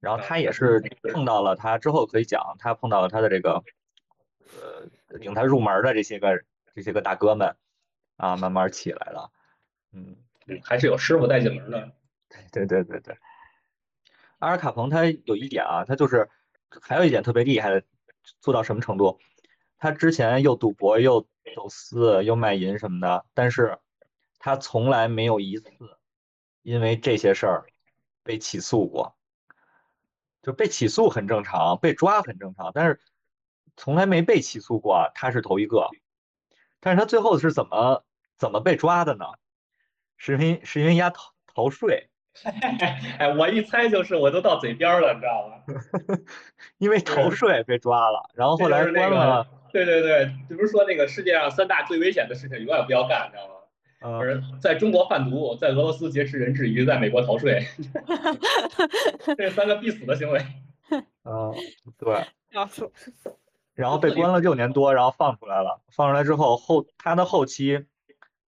[0.00, 0.82] 然后他也是
[1.14, 3.64] 碰到了，他之后可以讲，他碰到了他的这个，
[4.60, 7.56] 呃，领他入门的这些个这些个大哥们，
[8.18, 9.30] 啊，慢慢起来了，
[9.92, 10.16] 嗯，
[10.62, 11.90] 还是有师傅带进门的。
[12.52, 13.16] 对对对对，
[14.40, 16.28] 阿尔卡彭他有一点啊，他就是
[16.82, 17.82] 还有一点特别厉害的，
[18.40, 19.18] 做到什么程度？
[19.78, 21.22] 他之前又赌博又
[21.54, 23.78] 走私又卖淫什么的，但是
[24.38, 25.70] 他从来没有一次
[26.64, 27.64] 因为这些事儿
[28.24, 29.14] 被起诉过。
[30.42, 33.00] 就被起诉很正常，被抓很正常，但是
[33.76, 35.88] 从来没被起诉过，他是头一个。
[36.80, 38.04] 但是他最后是怎么
[38.36, 39.24] 怎么被抓的呢？
[40.18, 42.10] 是因为是因为压逃逃税。
[43.18, 46.18] 哎，我一猜就是我都到嘴边了，你知道吗？
[46.76, 49.46] 因为逃税被抓了，然后后来关了。
[49.72, 53.53] 对对对，这不是说那个世界上三大最危险的事情永远不要干，你知道吗？
[54.04, 54.20] 呃，
[54.60, 57.66] 在中国贩毒，在俄罗斯劫持人质，以及在美国逃税，
[59.34, 60.38] 这三个必死的行为。
[61.24, 61.54] 嗯，
[61.96, 62.22] 对。
[62.50, 62.92] 要死。
[63.72, 65.80] 然后被关了六年多，然后放出来了。
[65.90, 67.86] 放出来之后，后他的后期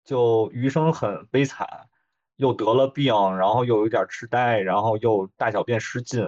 [0.05, 1.67] 就余生很悲惨，
[2.35, 6.21] 又得了病，然后又有点痴呆，然后又大小便失禁，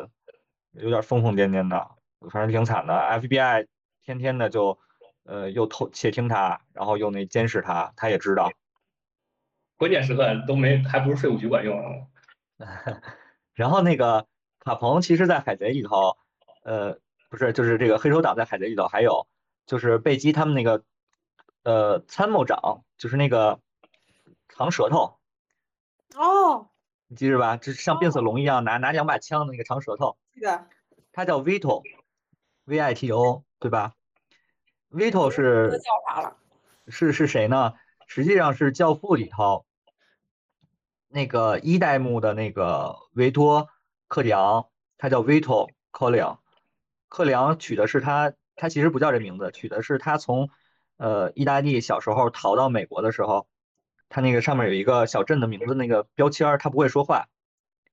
[0.70, 1.90] 有点疯疯癫癫的，
[2.30, 2.94] 反正挺惨的。
[2.94, 3.66] FBI
[4.04, 4.78] 天天的就
[5.24, 8.52] 呃又偷窃听他，然后又那监视他，他也知道。
[9.76, 12.08] 关键时刻都没，还不如税务局管用。
[13.54, 14.26] 然后那个
[14.60, 16.16] 卡彭，其实，在海贼里头，
[16.62, 19.26] 呃，不是，就是这个黑手党在海贼里头，还有
[19.66, 20.82] 就是贝基他们那个，
[21.62, 23.60] 呃，参谋长，就是那个
[24.48, 25.18] 长舌头。
[26.14, 26.68] 哦。
[27.08, 30.16] 你记着吧，就是像变色龙一样，拿拿两把枪的那个长舌头。
[30.34, 30.66] 记得。
[31.12, 33.92] 他叫 Vito，V I T O，对吧
[34.90, 35.70] ？Vito 是。
[35.78, 36.36] 叫啥了？
[36.88, 37.74] 是是谁呢？
[38.06, 39.66] 实际上是《教父》里头
[41.08, 43.68] 那个一代目的那个维托
[44.06, 46.40] 克里昂，他叫维托克里昂。
[47.08, 50.50] 克里昂取的是他，他其实不叫这名字，取的是他从
[50.96, 53.48] 呃意大利小时候逃到美国的时候，
[54.08, 57.26] 他那个上面有一个小镇的名字那个标签，他不会说话，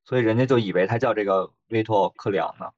[0.06, 2.72] 所以人家就以为他叫这个维托克里昂呢。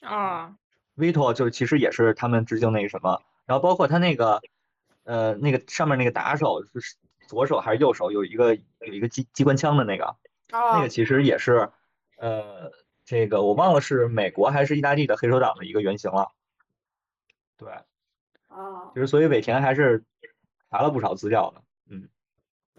[0.00, 0.56] 啊，
[0.94, 4.42] 维托就是其实也是他们致敬那个什么，然后包括他那个。
[5.06, 6.96] 呃，那个上面那个打手是
[7.28, 8.10] 左手还是右手？
[8.10, 10.16] 有一个有一个机机关枪的那个，
[10.50, 11.70] 那个其实也是，
[12.16, 12.72] 呃，
[13.04, 16.32] 这个我忘了是美国还是意大利的黑手党的一个原型了。
[17.56, 17.70] 对，
[18.48, 20.02] 啊，就是所以尾田还是
[20.72, 22.08] 查了不少资料的，嗯，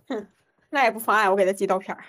[0.10, 0.28] 哼，
[0.70, 2.04] 那也不妨碍我给他寄刀片儿。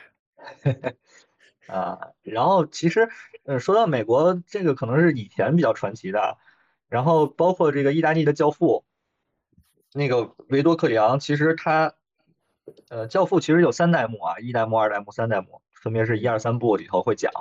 [1.73, 3.09] 啊，然后其实，
[3.45, 6.39] 呃，说到美国，这个可能是以前比较传奇的，
[6.89, 8.85] 然后包括这个意大利的教父。
[9.93, 11.95] 那个维多克里昂其实他，
[12.89, 17.33] 呃，教父其实有三代目啊，一代目、二代目、三代目，分别是一二三部里头会讲。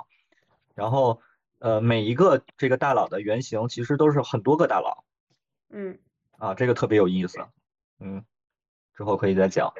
[0.74, 1.22] 然后，
[1.60, 5.04] 呃，每一个这个大佬的原型其实都是很多个大佬。
[5.70, 6.00] 嗯。
[6.38, 7.40] 啊，这个特别有意思。
[8.00, 8.24] 嗯。
[8.96, 9.74] 之后可以再讲。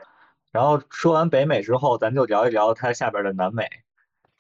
[0.52, 3.70] 然后说完北美之后，咱就聊一聊它下边的南美。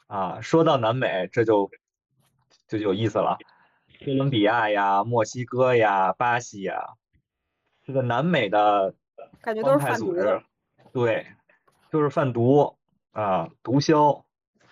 [0.07, 1.69] 啊，说到南美，这就
[2.67, 3.37] 就有意思了。
[4.05, 6.95] 哥伦比亚呀，墨西哥呀，巴西呀。
[7.87, 8.93] 这个南美的
[9.39, 10.13] 感觉都是贩毒，
[10.91, 11.25] 对，
[11.89, 12.75] 就是贩毒
[13.13, 14.23] 啊，毒枭，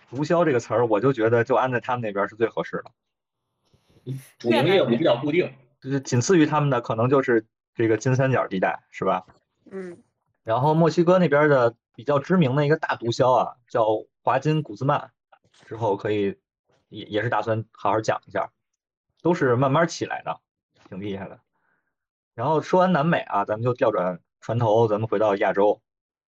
[0.09, 4.13] 毒枭这个词儿，我就觉得就安在他们那边是最合适的。
[4.37, 5.49] 主营业务比较固定，
[5.79, 9.25] 就是仅次于他们的可能就是这个金三角地带，是吧？
[9.71, 9.97] 嗯。
[10.43, 13.87] 然后墨西哥那边的比较知名的一个大毒枭啊，叫
[14.23, 15.11] 华金古兹曼，
[15.65, 16.37] 之后可以
[16.89, 18.51] 也也是打算好好讲一下，
[19.21, 20.37] 都是慢慢起来的，
[20.89, 21.39] 挺厉害的。
[22.35, 25.81] 然后说完南美啊，咱们就调转船头，咱们回到亚洲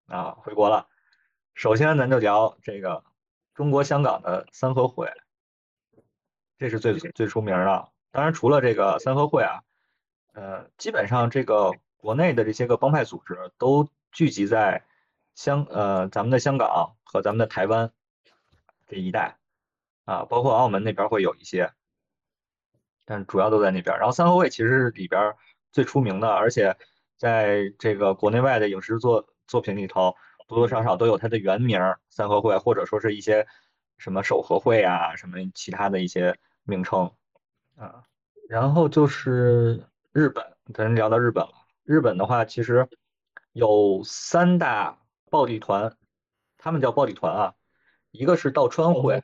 [0.07, 0.87] 啊，回国了。
[1.53, 3.03] 首先，咱就聊这个
[3.53, 5.11] 中国香港的三合会，
[6.57, 7.89] 这是最最出名的。
[8.11, 9.61] 当然除了这个三合会啊，
[10.33, 14.85] 呃，基本上这个国内的这些个帮派组织都聚集在
[15.35, 17.91] 香呃咱们的香港和咱们的台湾
[18.87, 19.37] 这一带
[20.05, 21.73] 啊，包括澳门那边会有一些，
[23.03, 23.97] 但主要都在那边。
[23.97, 25.35] 然后三合会其实是里边
[25.77, 26.75] 最出名的，而且
[27.17, 30.15] 在这个国内外的影视作作品里头，
[30.47, 33.45] 多多少少都有它的原名三合会，或者说是一些
[33.99, 37.11] 什么手合会啊，什么其他的一些名称
[37.75, 38.05] 啊。
[38.49, 41.51] 然后就是日本，咱聊到日本了。
[41.83, 42.89] 日本的话，其实
[43.51, 44.97] 有三大
[45.29, 45.95] 暴力团，
[46.57, 47.53] 他们叫暴力团啊，
[48.09, 49.21] 一个是道川会，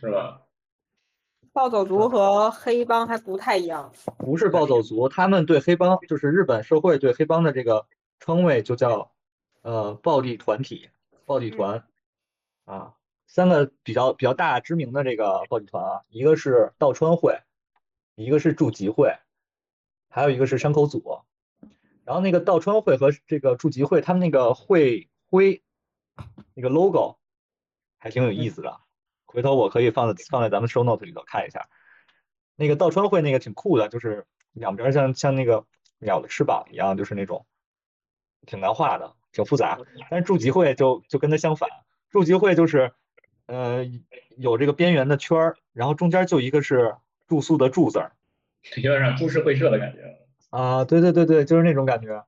[0.00, 0.42] 是吧？
[1.58, 3.92] 暴走族和黑帮还不太一样。
[4.16, 7.84] 不是暴走族，他们对黑帮，就是日本社会对黑帮的这个
[8.20, 9.10] 称谓就叫
[9.62, 10.88] 呃暴力团体、
[11.24, 11.84] 暴力团
[12.64, 12.94] 啊。
[13.26, 17.36] 三个比较比较大知名的这个暴力团啊，一个是道川会。
[18.14, 19.16] 一个是筑吉会，
[20.08, 21.20] 还有一个是山口组，
[22.04, 25.62] 然后那个道川会和这个筑吉会，他们那个会徽
[26.54, 27.16] 那个 logo
[27.96, 28.80] 还挺有意思的，
[29.28, 31.68] 回头我可以放在放在咱们 show note 里头看一下。
[32.56, 35.64] 那个倒川会那个挺酷的，就是两边像像那个
[35.98, 37.46] 鸟的翅膀一样，就是那种
[38.46, 39.78] 挺难画的，挺复杂。
[40.10, 41.68] 但是筑集会就就跟它相反，
[42.10, 42.92] 筑集会就是
[43.46, 43.84] 呃
[44.36, 46.96] 有这个边缘的圈儿，然后中间就一个是。
[47.28, 48.12] 住宿的住字儿，
[48.82, 50.82] 有点像株式会社的感觉啊！
[50.86, 52.24] 对对对对，就是那种感觉。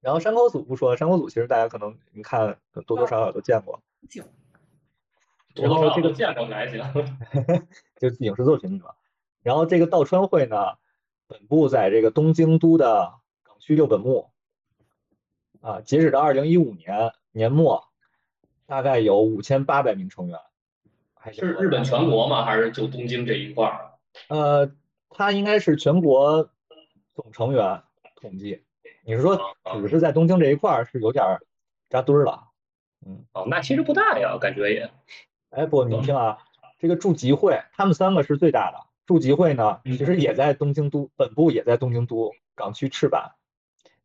[0.00, 3.80] 然后山口组不说，山口组其实大家可能你看多多少少都见过。
[5.54, 6.82] 然后这个见过还行，
[7.98, 8.90] 就影视作品里嘛。
[9.42, 10.56] 然后这个道川会呢，
[11.26, 14.30] 本部在这个东京都的港区六本木
[15.60, 17.88] 啊，截止到二零一五年年末，
[18.66, 20.38] 大概有五千八百名成员。
[21.32, 22.44] 是日本全国吗？
[22.44, 23.92] 还是就东京这一块儿？
[24.28, 24.72] 呃，
[25.08, 26.50] 它应该是全国
[27.14, 27.82] 总成员
[28.16, 28.64] 统计。
[29.04, 29.38] 你是说
[29.80, 31.38] 只是在东京这一块儿是有点
[31.88, 32.44] 扎堆儿了？
[33.04, 34.90] 嗯，哦，那其实不大呀，感觉也。
[35.52, 36.38] 哎，不，你听啊，
[36.78, 38.78] 这个祝集会他们三个是最大的。
[39.04, 43.32] 祝集会呢，其实也在东京都本部，也在东京都港区赤坂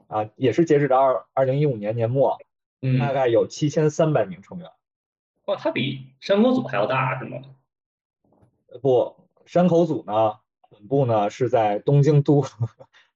[0.07, 2.37] 啊，也是截止到二二零一五年年末，
[2.99, 4.69] 大概有七千三百名成员。
[5.45, 7.37] 哇，它比山口组还要大是吗？
[8.81, 12.43] 不，山口组呢，本部呢是在东京都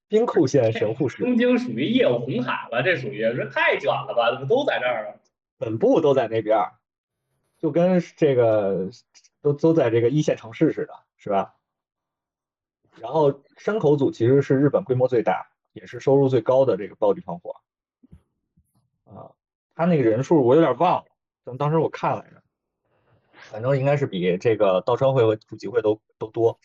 [0.07, 1.17] 兵库县神户市。
[1.25, 4.31] 东京属于业务红海了，这属于这太卷了吧？
[4.31, 5.19] 怎么都在这儿啊？
[5.57, 6.57] 本部都在那边，
[7.61, 8.89] 就跟这个
[9.41, 11.55] 都都在这个一线城市似的，是吧？
[12.99, 17.55] 然后山口组其实是日本规模最大，也是收入最高的这个暴力团伙。
[19.05, 19.31] 啊，
[19.75, 21.05] 他那个人数我有点忘了。
[21.45, 22.41] 咱当时我看来着，
[23.33, 26.59] 反正应该是比这个道川会和主集会都都多。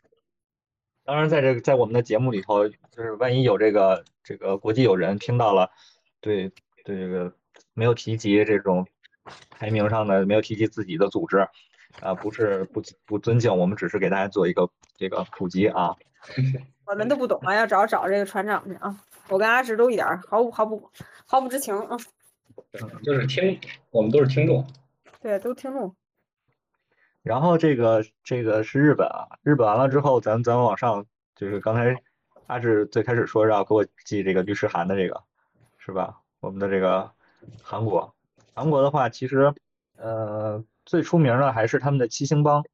[1.05, 5.71] 当然，在这个在我们的节目里头，就是万一有这个这个国际友人听到了，
[6.21, 6.49] 对
[6.85, 7.33] 对这个
[7.73, 8.87] 没有提及这种
[9.51, 11.39] 排名上呢，没有提及自己的组织，
[12.01, 15.95] 啊，不是不不尊敬，我们只是给大家做一个这个普及啊。
[16.87, 18.97] 我们都不懂啊，要找找这个船长去啊。
[19.29, 20.91] 我跟阿石都一点毫不毫不
[21.27, 21.97] 毫不知情啊。
[23.03, 23.59] 就是听，
[23.91, 24.67] 我们都是听众，
[25.21, 25.95] 对，都听众。
[27.23, 31.97] 然后这个这个是日本啊，日本完了之后，咱咱往上，就是刚才
[32.47, 35.23] 阿志最开始说要给我寄这个律师函的这个，
[35.79, 36.21] 是吧？
[36.41, 37.11] 我们的这个
[37.63, 38.15] 韩国，
[38.57, 39.55] 韩国的话，其实
[39.97, 42.65] 呃最出名的还是他们的七星帮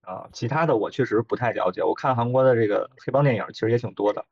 [0.00, 1.84] 啊，其他的我确实不太了解。
[1.84, 4.26] 我看韩国的这个黑帮电影其实也挺多的，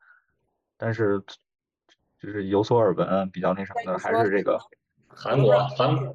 [0.77, 1.23] 但是。
[2.21, 4.59] 就是有所耳闻，比较那什么的，还是这个
[5.07, 6.13] 韩国韩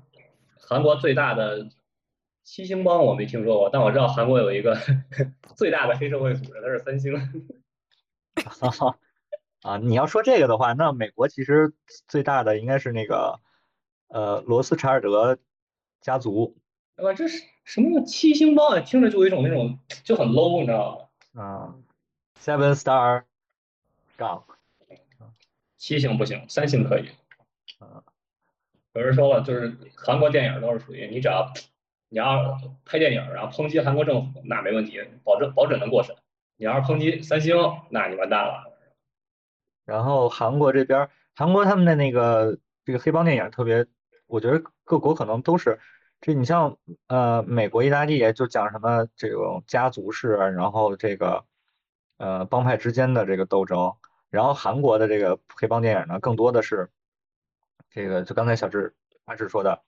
[0.61, 1.67] 韩国最大的
[2.43, 4.77] 七星帮我没听说过，但我知道韩国有一个
[5.57, 7.15] 最大的黑社会组织，它是三星。
[9.63, 11.73] 啊，你要说这个的话，那美国其实
[12.07, 13.41] 最大的应该是那个
[14.09, 15.39] 呃罗斯柴尔德
[16.01, 16.57] 家族。
[16.97, 17.13] 对吧？
[17.13, 18.81] 这是什么七星帮啊？
[18.81, 21.43] 听着就有一种那种就很 low，你知道吗？
[21.43, 21.75] 啊
[22.39, 23.25] ，Seven Star
[24.17, 24.43] Gang。
[25.77, 27.09] 七星不行，三星可以。
[27.81, 28.05] 啊，
[28.93, 31.53] 有人说了，就是韩国电影都是属于你只要
[32.09, 36.15] 你要拍电影，然后抨击韩国政府，那没问题，保证保准能过审。
[36.57, 37.57] 你要是抨击三星，
[37.91, 38.73] 那你完蛋了。
[39.85, 43.87] 然后韩国这边，韩国他们的那个这个黑帮电影特别，
[44.27, 45.79] 我觉得各国可能都是
[46.21, 46.35] 这。
[46.35, 46.77] 你像
[47.07, 51.45] 呃美国、意大利就讲什么这种家族式，然后这个
[52.19, 53.95] 呃帮派之间的这个斗争。
[54.31, 56.91] 然后韩国的这个黑帮电影呢，更多的是
[57.89, 58.95] 这个，就刚才小智
[59.27, 59.83] 阿志说的，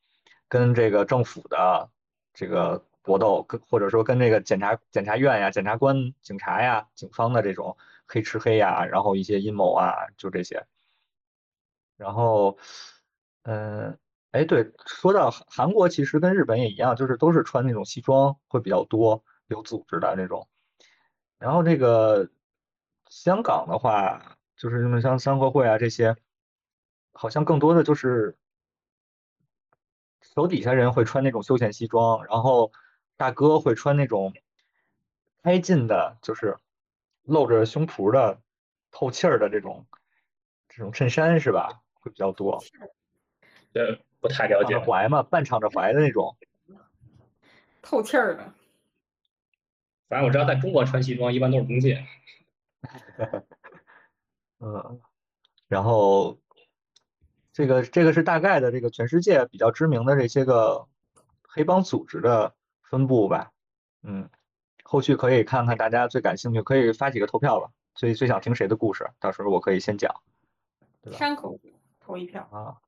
[0.49, 1.91] 跟这个政府的
[2.33, 7.77] 这个搏斗，跟或者说跟这个检察检察院呀、检察官、警察呀、警方的这种
[8.07, 10.65] 黑吃黑呀，然后一些阴谋啊，就这些。
[11.97, 12.59] 然后，
[13.43, 13.99] 嗯，
[14.33, 20.49] 哎，对，说到韩国，其实跟日本也一样，就是都是穿那种西装会比较多，有组织的那种。
[21.39, 22.29] 然后这个
[23.09, 26.17] 香港的话，就是什么像三合会啊这些，
[27.13, 28.37] 好像更多的就是
[30.21, 32.73] 手底下人会穿那种休闲西装，然后
[33.17, 34.35] 大哥会穿那种
[35.43, 36.59] 开襟的，就是
[37.23, 38.41] 露着胸脯的、
[38.91, 39.87] 透气儿的这种
[40.69, 41.81] 这种衬衫，是吧？
[42.07, 42.63] 会比较多。
[43.73, 44.75] 对，不太了解。
[44.75, 46.37] 敞怀嘛，半敞着怀的那种，
[47.83, 48.53] 透气儿的。
[50.09, 52.07] 反正我知道，在中国穿西装一般都是中介。
[54.61, 55.01] 嗯，
[55.67, 56.39] 然后
[57.53, 60.87] 这个这个是大概的这个全世界比较知名的这些个
[61.43, 62.55] 黑帮组织的
[62.85, 63.51] 分布吧。
[64.05, 64.31] 嗯，
[64.85, 67.69] 后续可以看看大家最感兴趣，可以发几个投票吧。
[67.97, 69.11] 最最想听谁的故事？
[69.19, 70.15] 到时候我可以先讲，
[71.03, 71.19] 对吧？
[71.19, 71.59] 山口
[72.07, 72.79] 投一票啊，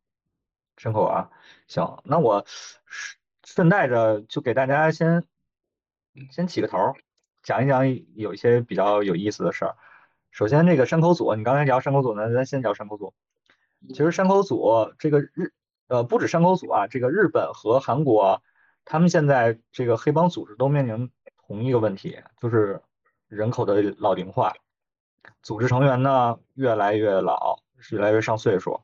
[0.76, 1.28] 山口啊，
[1.66, 2.44] 行，那我
[3.42, 5.24] 顺带着就给大家先
[6.30, 6.94] 先起个头。
[7.42, 9.76] 讲一讲有一些比较有意思的事儿。
[10.30, 13.12] 首先，这个山口组，你刚才聊山口组呢，咱先聊山口组。
[13.88, 15.52] 其实山口组这个日
[15.88, 18.40] 呃不止山口组啊，这个日本和韩国，
[18.84, 21.10] 他们现在这个黑帮组织都面临
[21.44, 22.80] 同一个问题，就是
[23.26, 24.54] 人口的老龄化，
[25.42, 27.58] 组织成员呢越来越老，
[27.90, 28.80] 越来越上岁数，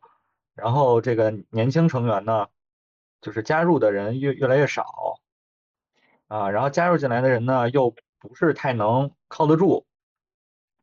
[0.54, 2.48] 然后这个年轻成员呢，
[3.20, 5.18] 就是加入的人越越来越少
[6.28, 7.94] 啊，然后加入进来的人呢又。
[8.26, 9.86] 不是太能靠得住，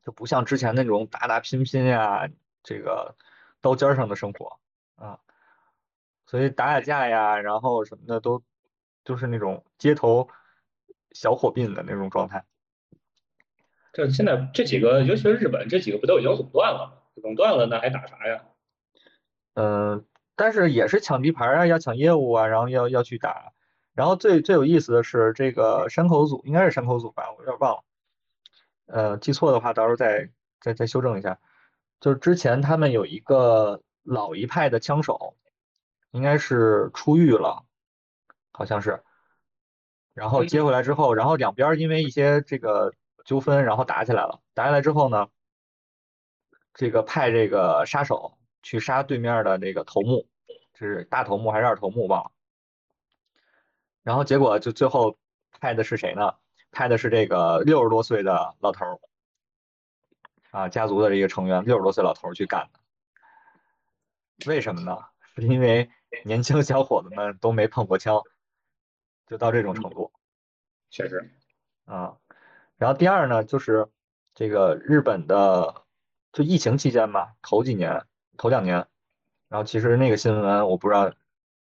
[0.05, 2.29] 就不像之前那种打打拼拼呀，
[2.61, 3.15] 这个
[3.61, 4.59] 刀尖上的生活
[4.95, 5.19] 啊，
[6.27, 8.43] 所以打打架呀，然后什么的都
[9.03, 10.29] 就是那种街头
[11.13, 12.45] 小火并的那种状态。
[13.91, 17.21] 这现在这几个，尤其是日本这几个，不都已经垄断了吗？
[17.23, 18.43] 垄断了，那还打啥呀？
[19.53, 23.53] 嗯，但是也是抢地盘啊，要抢业务啊，然后要要去打。
[23.93, 27.83] 然后最最有意思的是这个山口组，应该是山口组吧，我有点忘了，
[28.85, 30.29] 呃，记错的话到时候再
[30.61, 31.39] 再再修正一下。
[31.99, 35.35] 就是之前他们有一个老一派的枪手，
[36.11, 37.65] 应该是出狱了，
[38.53, 39.03] 好像是，
[40.13, 42.93] 然后接回来之后，然后两边因为一些这个
[43.25, 44.39] 纠纷，然后打起来了。
[44.53, 45.27] 打起来之后呢，
[46.73, 50.27] 这个派这个杀手去杀对面的这个头目，
[50.73, 52.31] 是大头目还是二头目忘了。
[54.03, 55.17] 然后结果就最后
[55.59, 56.33] 派的是谁呢？
[56.71, 58.99] 派的是这个六十多岁的老头儿
[60.51, 62.79] 啊，家族的这个成员，六十多岁老头儿去干的。
[64.49, 64.97] 为什么呢？
[65.35, 65.89] 是因为
[66.25, 68.21] 年轻小伙子们都没碰过枪，
[69.27, 70.11] 就到这种程度。
[70.89, 71.31] 确实。
[71.85, 72.17] 啊，
[72.77, 73.87] 然后第二呢，就是
[74.33, 75.83] 这个日本的，
[76.31, 78.05] 就疫情期间嘛，头几年、
[78.37, 78.87] 头两年，
[79.49, 81.13] 然后其实那个新闻我不知道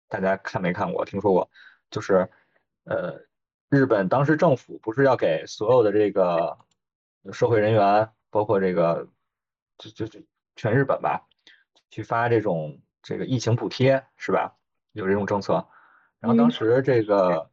[0.08, 1.50] 大家看没看过，听说过。
[1.90, 2.30] 就是，
[2.84, 3.20] 呃，
[3.70, 6.58] 日本当时政府不是要给所有的这个
[7.32, 9.08] 社会人员，包括这个，
[9.78, 10.20] 就就就
[10.56, 11.28] 全日本吧，
[11.90, 14.56] 去发这种这个疫情补贴，是吧？
[14.92, 15.68] 有这种政策。
[16.20, 17.50] 然后当时这个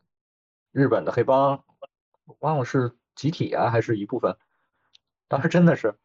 [0.72, 1.64] 日本的黑帮，
[2.40, 4.36] 忘了是集体啊，还是一部分，
[5.28, 5.96] 当时真的是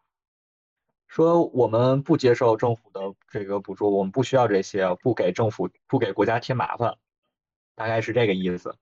[1.12, 6.97] 说我们不接受政府的这个补助，我们不需要这些，不给政府，不给国家添麻烦。
[7.76, 8.78] 大概是这个意思，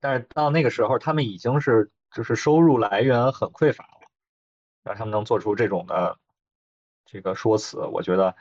[0.00, 4.08] 但是到那个时候，他们已经是就是收入来源很匮乏了，
[4.82, 6.18] 让他们能做出这种的
[7.04, 8.34] 这个说辞，我觉得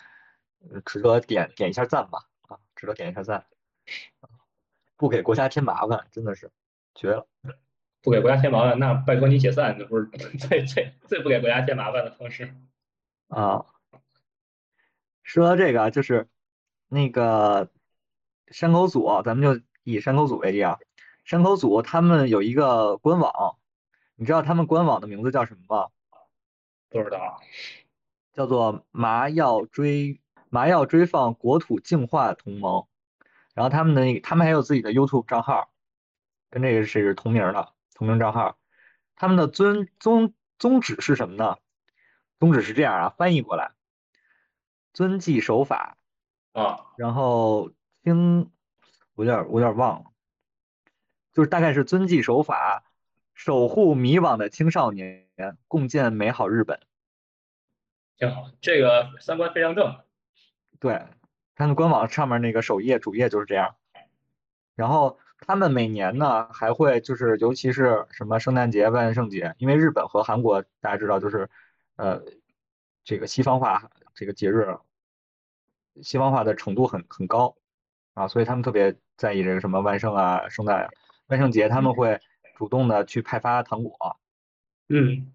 [0.86, 3.46] 值得点点一下赞吧，啊，值得点一下赞，
[4.96, 6.50] 不给国家添麻烦，真的是
[6.96, 7.28] 绝了，
[8.02, 10.06] 不给国家添麻烦，那拜托你解散，那不是
[10.38, 12.56] 最最最不给国家添麻烦的方式
[13.28, 13.66] 啊。
[15.24, 16.28] 说到这个，就是
[16.88, 17.70] 那个。
[18.50, 20.80] 山口组，咱们就以山口组为例啊。
[21.26, 23.58] 山口组他们有一个官网，
[24.16, 25.90] 你知道他们官网的名字叫什么吗？
[26.88, 27.42] 不知道。
[28.34, 32.88] 叫做麻药追麻药追放国土净化同盟。
[33.54, 35.70] 然后他们的他们还有自己的 YouTube 账号，
[36.50, 38.58] 跟这个是同名的同名账号。
[39.16, 41.58] 他们的宗宗宗旨是什么呢？
[42.40, 43.74] 宗旨是这样啊，翻译过来：
[44.94, 45.98] 遵纪守法
[46.54, 47.74] 啊，然后。
[48.04, 48.50] 听，
[49.16, 50.12] 我有点我有点忘了，
[51.34, 52.86] 就是大概是遵纪守法，
[53.34, 55.28] 守护迷惘的青少年，
[55.68, 56.80] 共建美好日本。
[58.18, 60.00] 挺好，这个三观非常正。
[60.80, 61.06] 对，
[61.54, 63.76] 他们官网上面那个首页主页就是这样。
[64.74, 71.48] 然后他们每年呢还会就是，尤其是什么圣诞节、万圣节，因为日本和韩国大家知道就是，
[71.96, 72.22] 呃，
[73.04, 74.78] 这个西方化这个节日，
[76.02, 77.56] 西方化的程度很很高
[78.16, 80.90] 啊，所以他们特别在意这个什么万圣啊、圣诞、
[81.28, 82.20] 万圣节，他们会
[82.56, 84.20] 主动的去派发糖果。
[84.90, 85.32] 嗯，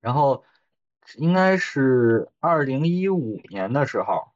[0.00, 0.44] 然后
[1.16, 4.32] 应该是二零一五年的时候，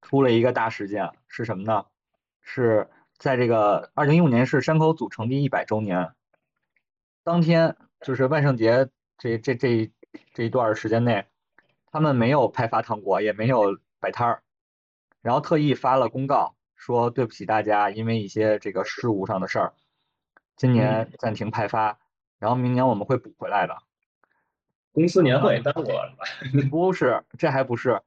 [0.00, 1.84] 出了一个大事件，是什么呢？
[2.40, 2.88] 是。
[3.18, 6.12] 在这个二零一五年是山口组成立一百周年，
[7.22, 9.90] 当天就是万圣节这这这
[10.34, 11.24] 这一段时间内，
[11.90, 14.42] 他们没有派发糖果，也没有摆摊儿，
[15.22, 19.72] 然后特意发了公告说对不起大家，因为一些这个事务上的事儿，
[20.56, 21.98] 今年暂停派发，
[22.38, 23.78] 然后明年我们会补回来的。
[24.92, 26.14] 公司年会耽误了？
[26.70, 28.02] 不是，这还不是，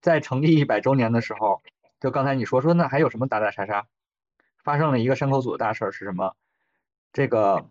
[0.00, 1.62] 在成立一百周年的时候，
[2.00, 3.86] 就刚才你说说那还有什么打打杀杀？
[4.62, 6.36] 发生了一个山口组的大事儿是什么？
[7.12, 7.68] 这个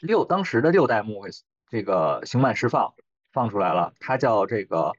[0.00, 1.26] 六当时的六代目
[1.68, 2.94] 这个刑满释放
[3.30, 4.92] 放出来了，他叫这个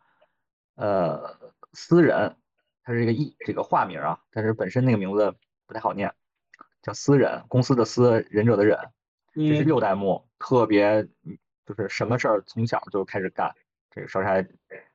[0.76, 1.38] 呃
[1.74, 2.38] 私人，
[2.84, 6.13] 他是一个艺这个化名啊，但是本身那个名字不太好念，
[6.82, 8.78] 叫私人公司的私忍者的忍，
[9.34, 11.05] 这是六代目，特别
[11.65, 13.53] 就是什么事儿从小就开始干，
[13.89, 14.41] 这个烧杀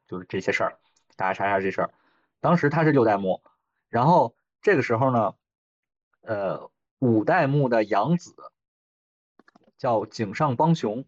[0.07, 0.79] 就是这些事儿，
[1.17, 1.91] 打打杀杀这事儿，
[2.41, 3.43] 当时他是六代目，
[3.91, 5.35] 然后这个时候呢。
[6.27, 6.71] 呃，
[7.01, 8.35] 五代目的养子
[9.77, 11.05] 叫井上邦雄，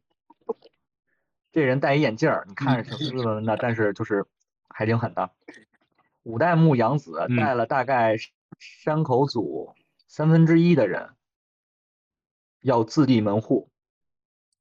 [1.53, 4.27] 这人戴一眼镜儿，你看着挺斯文的，但是就是
[4.69, 5.31] 还挺狠的。
[6.23, 8.17] 五代目养子带了大概
[8.59, 9.75] 山口组
[10.07, 11.15] 三分之一的人，
[12.61, 13.71] 要自立门户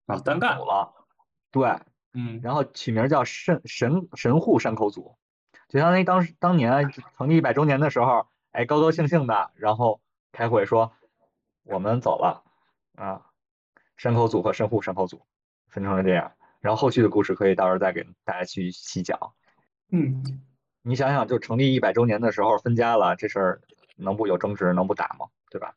[0.05, 0.93] 啊，单干了，
[1.51, 1.81] 对，
[2.13, 5.17] 嗯，然后取名叫神神神户山口组，
[5.67, 9.99] 就相当于当时当年成立一百周年的时候，哎，高高兴兴的，然后。
[10.35, 10.91] 开会说，
[11.63, 12.43] 我们走了
[12.95, 13.31] 啊，
[13.95, 15.25] 山口组和神户山口组
[15.69, 19.17] 分成了这样，然后后续的故事可以到时候再给大家去细讲。
[19.91, 20.43] 嗯，
[20.81, 23.61] 你想想，就成立一百周年的时候分家了，这事儿
[23.95, 25.29] 能不有争执，能不打吗？
[25.49, 25.73] 对吧？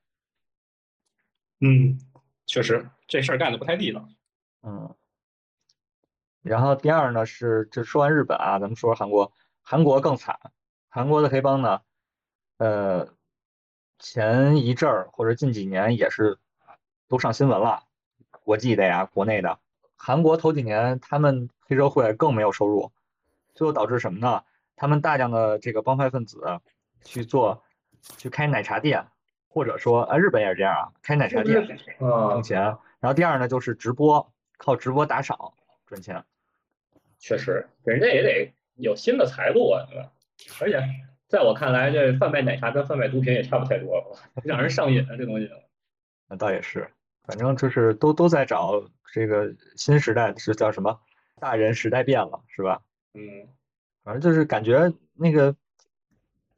[1.61, 2.01] 嗯，
[2.47, 4.09] 确实这事儿干的不太地道。
[4.63, 4.93] 嗯，
[6.43, 9.33] 然后第二呢是，就说完日本啊，咱们说韩国，
[9.63, 10.37] 韩国更惨，
[10.89, 11.81] 韩国的黑帮呢，
[12.57, 13.17] 呃。
[13.99, 16.39] 前一阵儿或者近几年也是
[17.09, 17.83] 都上新闻了，
[18.45, 19.59] 国际的呀，国内的。
[19.97, 22.93] 韩国头几年他们黑社会更没有收入，
[23.55, 24.45] 最后导致什么呢？
[24.77, 26.41] 他们大量的这个帮派分子
[27.03, 27.65] 去做，
[28.17, 29.05] 去开奶茶店，
[29.49, 31.67] 或者说啊，日本也是这样啊，开奶茶店
[31.99, 32.61] 挣钱。
[33.01, 35.53] 然后第二呢，就是直播，靠直播打赏
[35.87, 36.25] 赚钱。
[37.19, 40.13] 确实，人家也得有新的财路啊，对吧？
[40.61, 40.81] 而且。
[41.29, 45.51] 在我看来，这贩卖奶茶跟贩卖毒品也差不太多，让人上瘾啊，这东西。
[46.27, 46.91] 那倒也是，
[47.25, 50.99] 反正就是都都在找这个新时代是叫什么？
[51.39, 52.81] 大人时代变了，是吧？
[53.13, 53.47] 嗯，
[54.03, 55.55] 反正就是感觉那个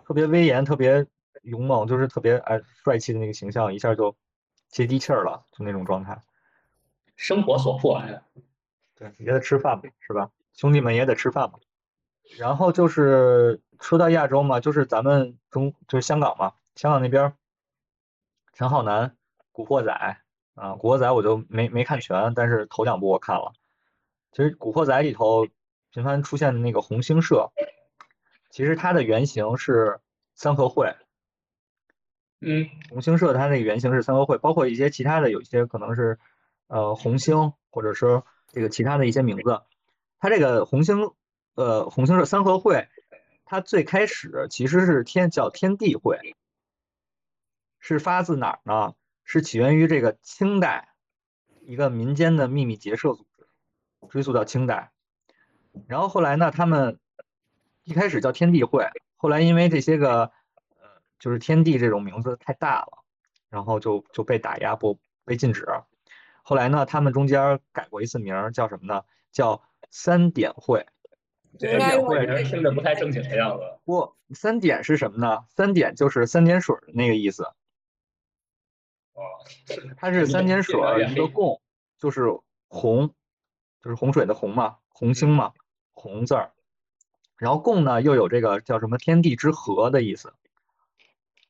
[0.04, 1.04] 特别威严、特别
[1.42, 4.16] 勇猛，就是特别哎帅气的那个形象，一下就
[4.68, 6.16] 接地气儿了，就那种状态。
[7.16, 8.00] 生活所迫，
[8.94, 10.30] 对，也得吃饭呗，是吧？
[10.54, 11.58] 兄弟们也得吃饭嘛。
[12.38, 17.34] 然后就是说到亚洲嘛，就是咱们中就是香港嘛，香港那边
[18.52, 19.16] 陈浩南、
[19.52, 19.92] 古惑仔
[20.54, 23.52] 啊，古惑仔我就没没看全，但是头两部我看了。
[24.32, 25.46] 其实古惑仔里头
[25.90, 27.50] 频繁出现的那个红星社，
[28.48, 30.00] 其实它的原型是
[30.34, 30.94] 三合会。
[32.40, 36.18] 嗯，红星社它那个原型是三合会，包括一些其他的，有一些可能是
[36.68, 39.60] 呃红星，或者说这个其他的一些名字。
[40.18, 41.12] 它这个红星。
[41.54, 42.88] 呃，红星社三合会，
[43.44, 46.34] 它最开始其实是天叫天地会，
[47.78, 48.94] 是发自哪儿呢？
[49.24, 50.88] 是起源于这个清代
[51.60, 53.46] 一个民间的秘密结社组织，
[54.08, 54.90] 追溯到清代。
[55.86, 56.98] 然后后来呢，他们
[57.84, 60.32] 一开始叫天地会，后来因为这些个
[60.80, 60.88] 呃，
[61.18, 63.04] 就是天地这种名字太大了，
[63.48, 65.66] 然后就就被打压不被禁止。
[66.42, 69.02] 后来呢，他们中间改过一次名，叫什么呢？
[69.30, 70.86] 叫三点会。
[71.58, 73.62] 三点会听着不太正经的样子。
[73.84, 75.44] 不，三点是什么呢？
[75.48, 77.44] 三点就是三点水的那个意思。
[79.12, 79.22] 哦，
[79.96, 80.80] 它是三点水
[81.10, 81.60] 一个共，
[81.98, 82.22] 就是
[82.68, 83.14] 洪，
[83.82, 85.52] 就是洪水的洪嘛，洪星嘛，
[85.92, 86.52] 洪字儿。
[87.36, 90.32] 然后共呢又有这个叫什么天地之和的意思，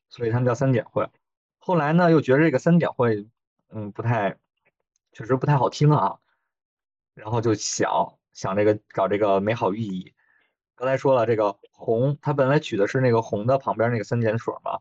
[0.09, 1.07] 所以他们叫三点会。
[1.59, 3.27] 后来呢又觉得这个三点会，
[3.69, 4.37] 嗯，不太，
[5.13, 6.19] 确实不太好听啊，
[7.13, 8.17] 然后就想。
[8.33, 10.13] 想这个找这个美好寓意，
[10.75, 14.79] 刚才说了这个红，它本来取的是那个红的旁边那个三点水嘛，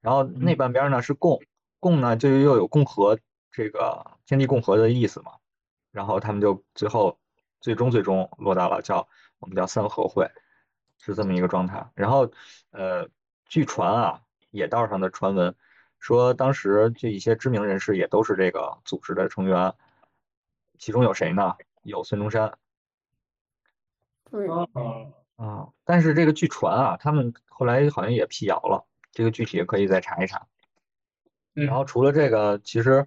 [0.00, 1.40] 然后那半边呢是共，
[1.78, 3.18] 共呢就又有共和
[3.52, 5.32] 这个天地共和的意思嘛，
[5.92, 7.18] 然后他们就最后
[7.60, 10.30] 最终最终落到了叫我们叫三合会，
[10.98, 11.90] 是这么一个状态。
[11.94, 12.30] 然后
[12.70, 13.08] 呃，
[13.46, 15.54] 据传啊，野道上的传闻
[15.98, 19.74] 说，当时这一些知名人士也都是这个组织的成员，
[20.78, 21.54] 其中有谁呢？
[21.82, 22.52] 有孙中山。
[24.30, 24.48] 对。
[25.36, 30.46] 啊，但是这个据传啊，他们后来好像也辟谣了，这个具体可以再查一查。
[31.54, 33.06] 然后除了这个，其实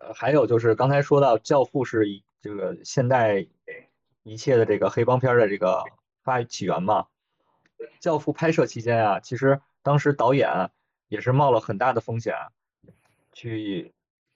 [0.00, 3.46] 呃还有就是刚才说到《教父》是以这个现代
[4.22, 5.84] 一切的这个黑帮片的这个
[6.22, 7.06] 发起源嘛，
[8.00, 10.70] 《教父》拍摄期间啊，其实当时导演
[11.08, 12.34] 也是冒了很大的风险
[13.34, 13.92] 去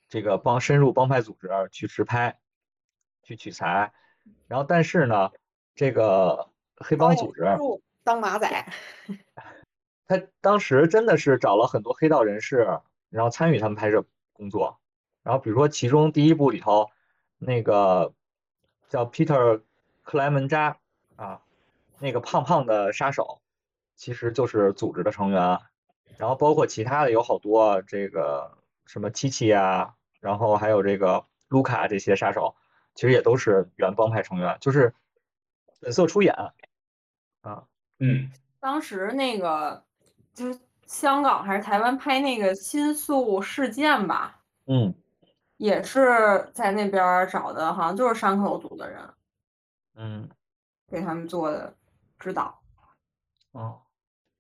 [0.09, 2.39] 这个帮深入帮派组织去实拍，
[3.23, 3.93] 去取材，
[4.47, 5.31] 然后但是呢，
[5.79, 6.51] 这个。
[6.81, 7.43] 黑帮组织
[8.05, 8.49] 当马仔，
[10.07, 12.79] 他当时真的是找了很多黑道人士，
[13.11, 14.79] 然后参与他们拍摄工作。
[15.25, 16.89] 然后比如说其中第一部里头，
[17.37, 18.15] 那个
[18.89, 19.61] 叫 Peter
[20.05, 20.77] 克莱门扎
[21.17, 21.43] 啊，
[21.99, 23.41] 那个胖胖的杀手，
[23.97, 25.59] 其实就是组织的成员。
[26.17, 28.57] 然后包括其他的有好多这个
[28.87, 32.55] 什么七七啊，然后还有这个卢卡这些杀手，
[32.95, 34.95] 其实也都是原帮派成员，就是
[35.81, 36.35] 本色出演。
[37.43, 37.65] 啊，
[37.99, 39.85] 嗯，当时那个
[40.35, 44.95] 就是香港还是台湾拍那个新宿事件吧，嗯，
[45.57, 49.15] 也是在那边找的，好像就是山口组的人，
[49.95, 50.29] 嗯，
[50.89, 51.75] 给他们做的
[52.19, 52.61] 指导。
[53.53, 53.81] 哦，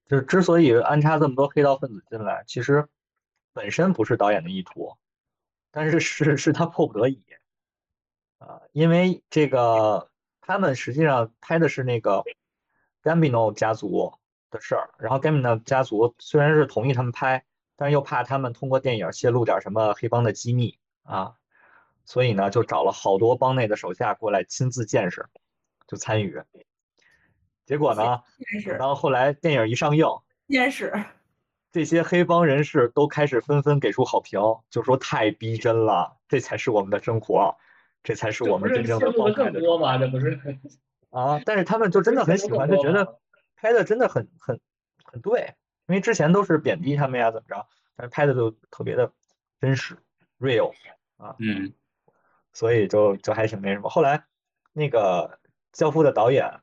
[0.06, 2.88] 就是之所以安插这么多黑道分子进来，其实
[3.52, 4.96] 本身不是导演的意图，
[5.70, 7.22] 但是是是他迫不得已
[8.38, 10.10] 啊，因为这个
[10.48, 12.24] 他们实际上拍的是那个。
[13.00, 14.12] Gambino 家族
[14.50, 17.44] 的事儿，然后 Gambino 家族虽然是同意他们拍，
[17.76, 21.36] 但是又怕他们通过电影泄露点什么黑帮的机密啊，
[22.04, 25.26] 所以呢就找了好多帮内的手下过来亲自见识，
[25.86, 26.42] 就参与。
[27.64, 28.20] 结果呢，
[28.66, 30.04] 然后后来电影一上映，
[31.70, 34.40] 这些黑帮人士都开始纷纷给出好评，
[34.70, 37.56] 就说太逼真了，这才是我们的生活，
[38.02, 39.60] 这才是我们真正的帮派的。
[39.60, 39.98] 多吗？
[39.98, 40.38] 这不是？
[41.10, 41.40] 啊！
[41.44, 43.18] 但是他们就真的很喜欢，就觉得
[43.56, 44.60] 拍的真的很很
[45.04, 45.54] 很对，
[45.86, 47.66] 因为之前都是贬低他们呀，怎么着？
[47.96, 49.12] 但是拍的就特别的
[49.60, 49.96] 真实
[50.38, 50.72] ，real
[51.16, 51.72] 啊，嗯，
[52.52, 53.88] 所以就就还挺那什么。
[53.88, 54.24] 后来
[54.72, 55.38] 那个
[55.72, 56.60] 《教父》的导演，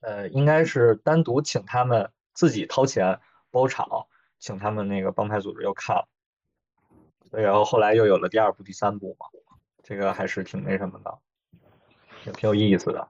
[0.00, 4.06] 呃，应该是单独请他们自己掏钱包场，
[4.38, 6.08] 请他们那个帮派组织又看了，
[7.30, 9.26] 所以然后后来又有了第二部、第三部嘛，
[9.82, 11.18] 这个还是挺那什么的，
[12.22, 13.08] 挺挺有意思的。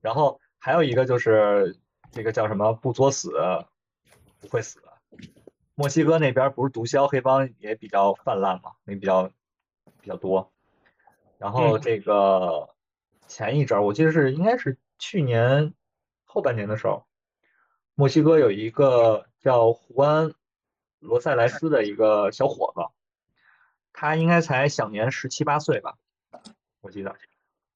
[0.00, 1.76] 然后还有一个就是
[2.12, 3.32] 这个叫什么不作死
[4.40, 4.80] 不会死。
[5.74, 9.30] 墨西哥那边不是毒枭黑帮也比较泛滥嘛，也比较
[10.00, 10.52] 比较多。
[11.38, 12.68] 然后这个
[13.26, 15.72] 前一阵儿我记得是应该是去年
[16.24, 17.06] 后半年的时候，
[17.94, 20.34] 墨西哥有一个叫胡安
[20.98, 22.82] 罗塞莱斯的一个小伙子，
[23.92, 25.96] 他应该才享年十七八岁吧，
[26.80, 27.16] 我记得。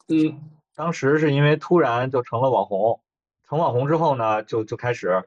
[0.08, 0.50] 嗯。
[0.76, 3.00] 当时是因为突然就成了网红，
[3.44, 5.22] 成网红之后呢，就就开始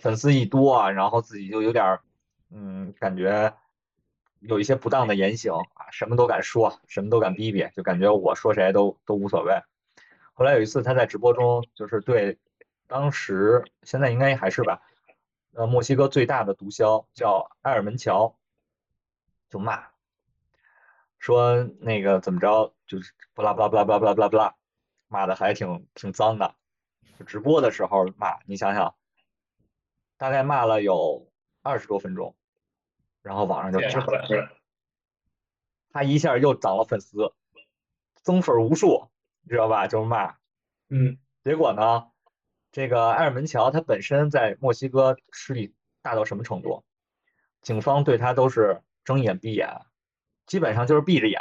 [0.00, 2.00] 粉丝一多啊，然后自己就有点
[2.50, 3.54] 嗯，感觉
[4.40, 9.62] 有一些不当的言行啊，什么都敢说，什么都敢逼逼，就感觉我说谁都都无所谓。
[10.32, 12.36] 后来有一次他在直播中，就是对
[12.88, 14.82] 当时现在应该还是吧，
[15.52, 18.34] 呃，墨西哥最大的毒枭叫埃尔门乔，
[19.48, 19.84] 就骂，
[21.18, 24.54] 说那个怎么着，就是不啦不啦不啦不啦不啦不啦不啦。
[25.08, 26.54] 骂的还挺挺脏的，
[27.26, 28.94] 直播的时候骂，你想想，
[30.18, 32.36] 大概骂了有二十多分钟，
[33.22, 34.58] 然后网上就炸了，
[35.90, 37.32] 他一下又涨了粉丝，
[38.22, 39.08] 增粉无数，
[39.40, 39.86] 你知道吧？
[39.86, 40.36] 就是骂，
[40.90, 42.10] 嗯，结果呢，
[42.70, 46.84] 这个埃尔门乔他本身在墨西哥势力大到什么程度？
[47.62, 49.86] 警方对他都是睁眼闭眼，
[50.48, 51.40] 基本上就是闭着眼，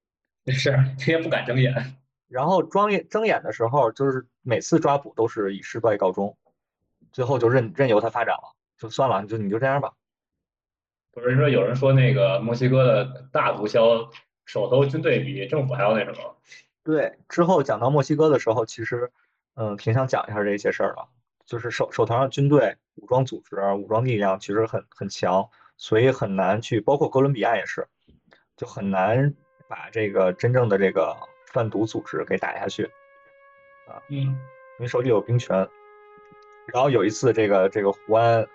[0.54, 1.98] 是，他也不敢睁眼。
[2.28, 6.38] 然后装眼睁眼的时候，就是每次抓捕都是以失败告终，
[7.12, 9.92] 最后就任任由他发展了，就算了，就你就这样吧。
[11.12, 14.10] 不是说有人说那个墨西哥的大毒枭
[14.44, 16.36] 手头军队比政府还要那什么？
[16.84, 19.10] 对，之后讲到墨西哥的时候，其实
[19.54, 21.08] 嗯挺想讲一下这些事儿的，
[21.46, 27.88] 就是手手头上军队武装组织武装力量其实很很强，所以很难去，包括哥伦比亚也是，
[28.56, 29.34] 就很难
[29.68, 31.16] 把这个真正的这个。
[31.52, 32.84] 贩毒组织给打下去，
[33.88, 34.36] 啊，嗯，因
[34.80, 35.56] 为手里有兵权。
[36.66, 38.46] 然后有一次，这个这个胡安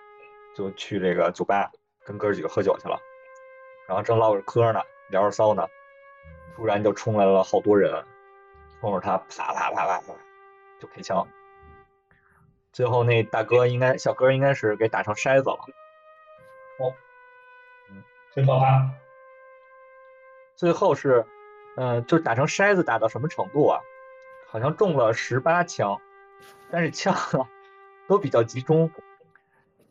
[0.54, 1.68] 就去这个酒吧
[2.04, 2.96] 跟哥几个喝酒去了，
[3.88, 4.80] 然后正唠着嗑呢，
[5.10, 5.66] 聊着骚呢，
[6.54, 7.90] 突然就冲来了好多人，
[8.80, 10.14] 冲着他啪啪啪啪啪
[10.78, 11.26] 就开枪。
[12.72, 15.56] 最后那大哥应该小哥应该是给打成筛子了。
[16.78, 16.94] 哦，
[17.90, 18.88] 嗯，真可怕。
[20.62, 21.26] 最后是，
[21.76, 23.80] 嗯，就打成筛子，打到什么程度啊？
[24.46, 25.98] 好像中了十八枪，
[26.70, 27.12] 但是枪
[28.06, 28.88] 都比较集中。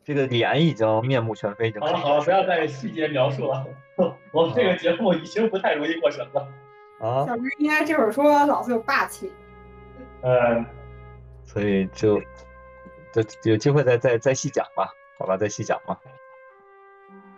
[0.02, 1.78] 这个脸已经面目全非，已经。
[1.78, 3.66] 好了好了，不要再细节描述了。
[4.32, 6.48] 我们这个节目已经不太容易过审了。
[7.00, 7.26] 啊。
[7.26, 9.30] 小明应该这会儿说老子有霸气。
[10.22, 10.64] 嗯。
[11.44, 12.18] 所以就，
[13.12, 16.00] 就有机会再再再细讲吧，好吧，再细讲吧。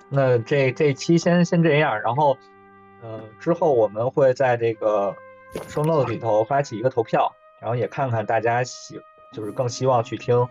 [0.08, 2.38] 那这这期先先这样，然后，
[3.04, 5.14] 呃，之后我们会在这个
[5.68, 7.30] show note 里头发起一个投票，
[7.60, 8.98] 然后也看看大家喜，
[9.30, 10.48] 就是更希望去听。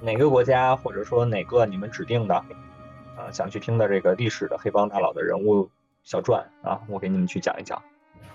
[0.00, 2.34] 哪个国家，或者说哪个你们指定的，
[3.16, 5.70] 啊，想去听的这个历史的黑帮大佬的人物
[6.02, 7.80] 小传啊，我给你们去讲一讲，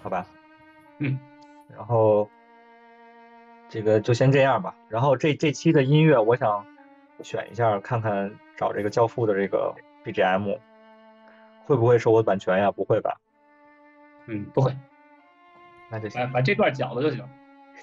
[0.01, 0.25] 好吧？
[0.99, 1.19] 嗯，
[1.75, 2.29] 然后
[3.67, 4.73] 这个就先这样吧。
[4.87, 6.65] 然后这这期的音乐，我想
[7.23, 10.57] 选一下，看看找这个教父的这个 BGM
[11.65, 12.71] 会不会受我版权呀？
[12.71, 13.19] 不会吧？
[14.31, 14.71] 嗯，不会。
[15.89, 17.27] 那就行，把这段讲了就行，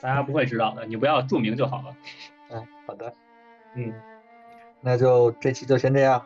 [0.01, 1.97] 大家不会知道的，你不要注明就好了。
[2.51, 3.13] 嗯，好的。
[3.75, 3.93] 嗯，
[4.81, 6.25] 那就这期就先这样，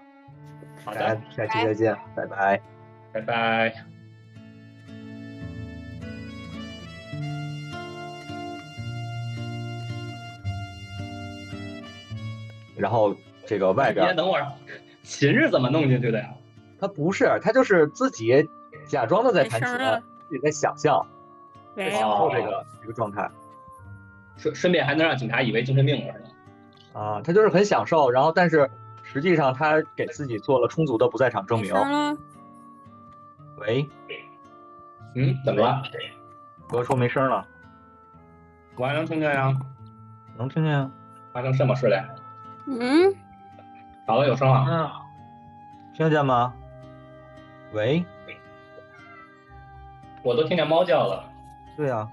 [0.85, 2.61] 好的，下期再见，拜拜，
[3.14, 3.73] 拜拜。
[12.77, 13.14] 然后
[13.47, 14.47] 这个外边，等会儿，
[15.03, 16.29] 琴是怎么弄进去的呀？
[16.79, 18.47] 他不是，他就是自己
[18.87, 19.71] 假装的在弹琴，
[20.31, 21.05] 自己在想象，
[21.74, 23.28] 在享受这个这个状态，
[24.37, 26.26] 顺顺便还能让警察以为精神病了，是吗？
[26.93, 28.70] 啊，他就是很享受，然后但是
[29.03, 31.74] 实际上他给自己做了充足的不在场证明。
[33.59, 33.85] 喂，
[35.16, 35.83] 嗯，怎么了？
[36.68, 37.45] 哥说没声了。
[38.76, 39.53] 我还能听见呀。
[40.39, 40.89] 能听见呀。
[41.33, 42.03] 发生什么事了？
[42.68, 43.12] 嗯。
[44.07, 44.64] 咋了有声了。
[44.68, 44.91] 嗯。
[45.93, 46.55] 听见吗？
[47.72, 48.05] 喂。
[50.23, 51.25] 我都听见猫叫了。
[51.77, 52.11] 对啊。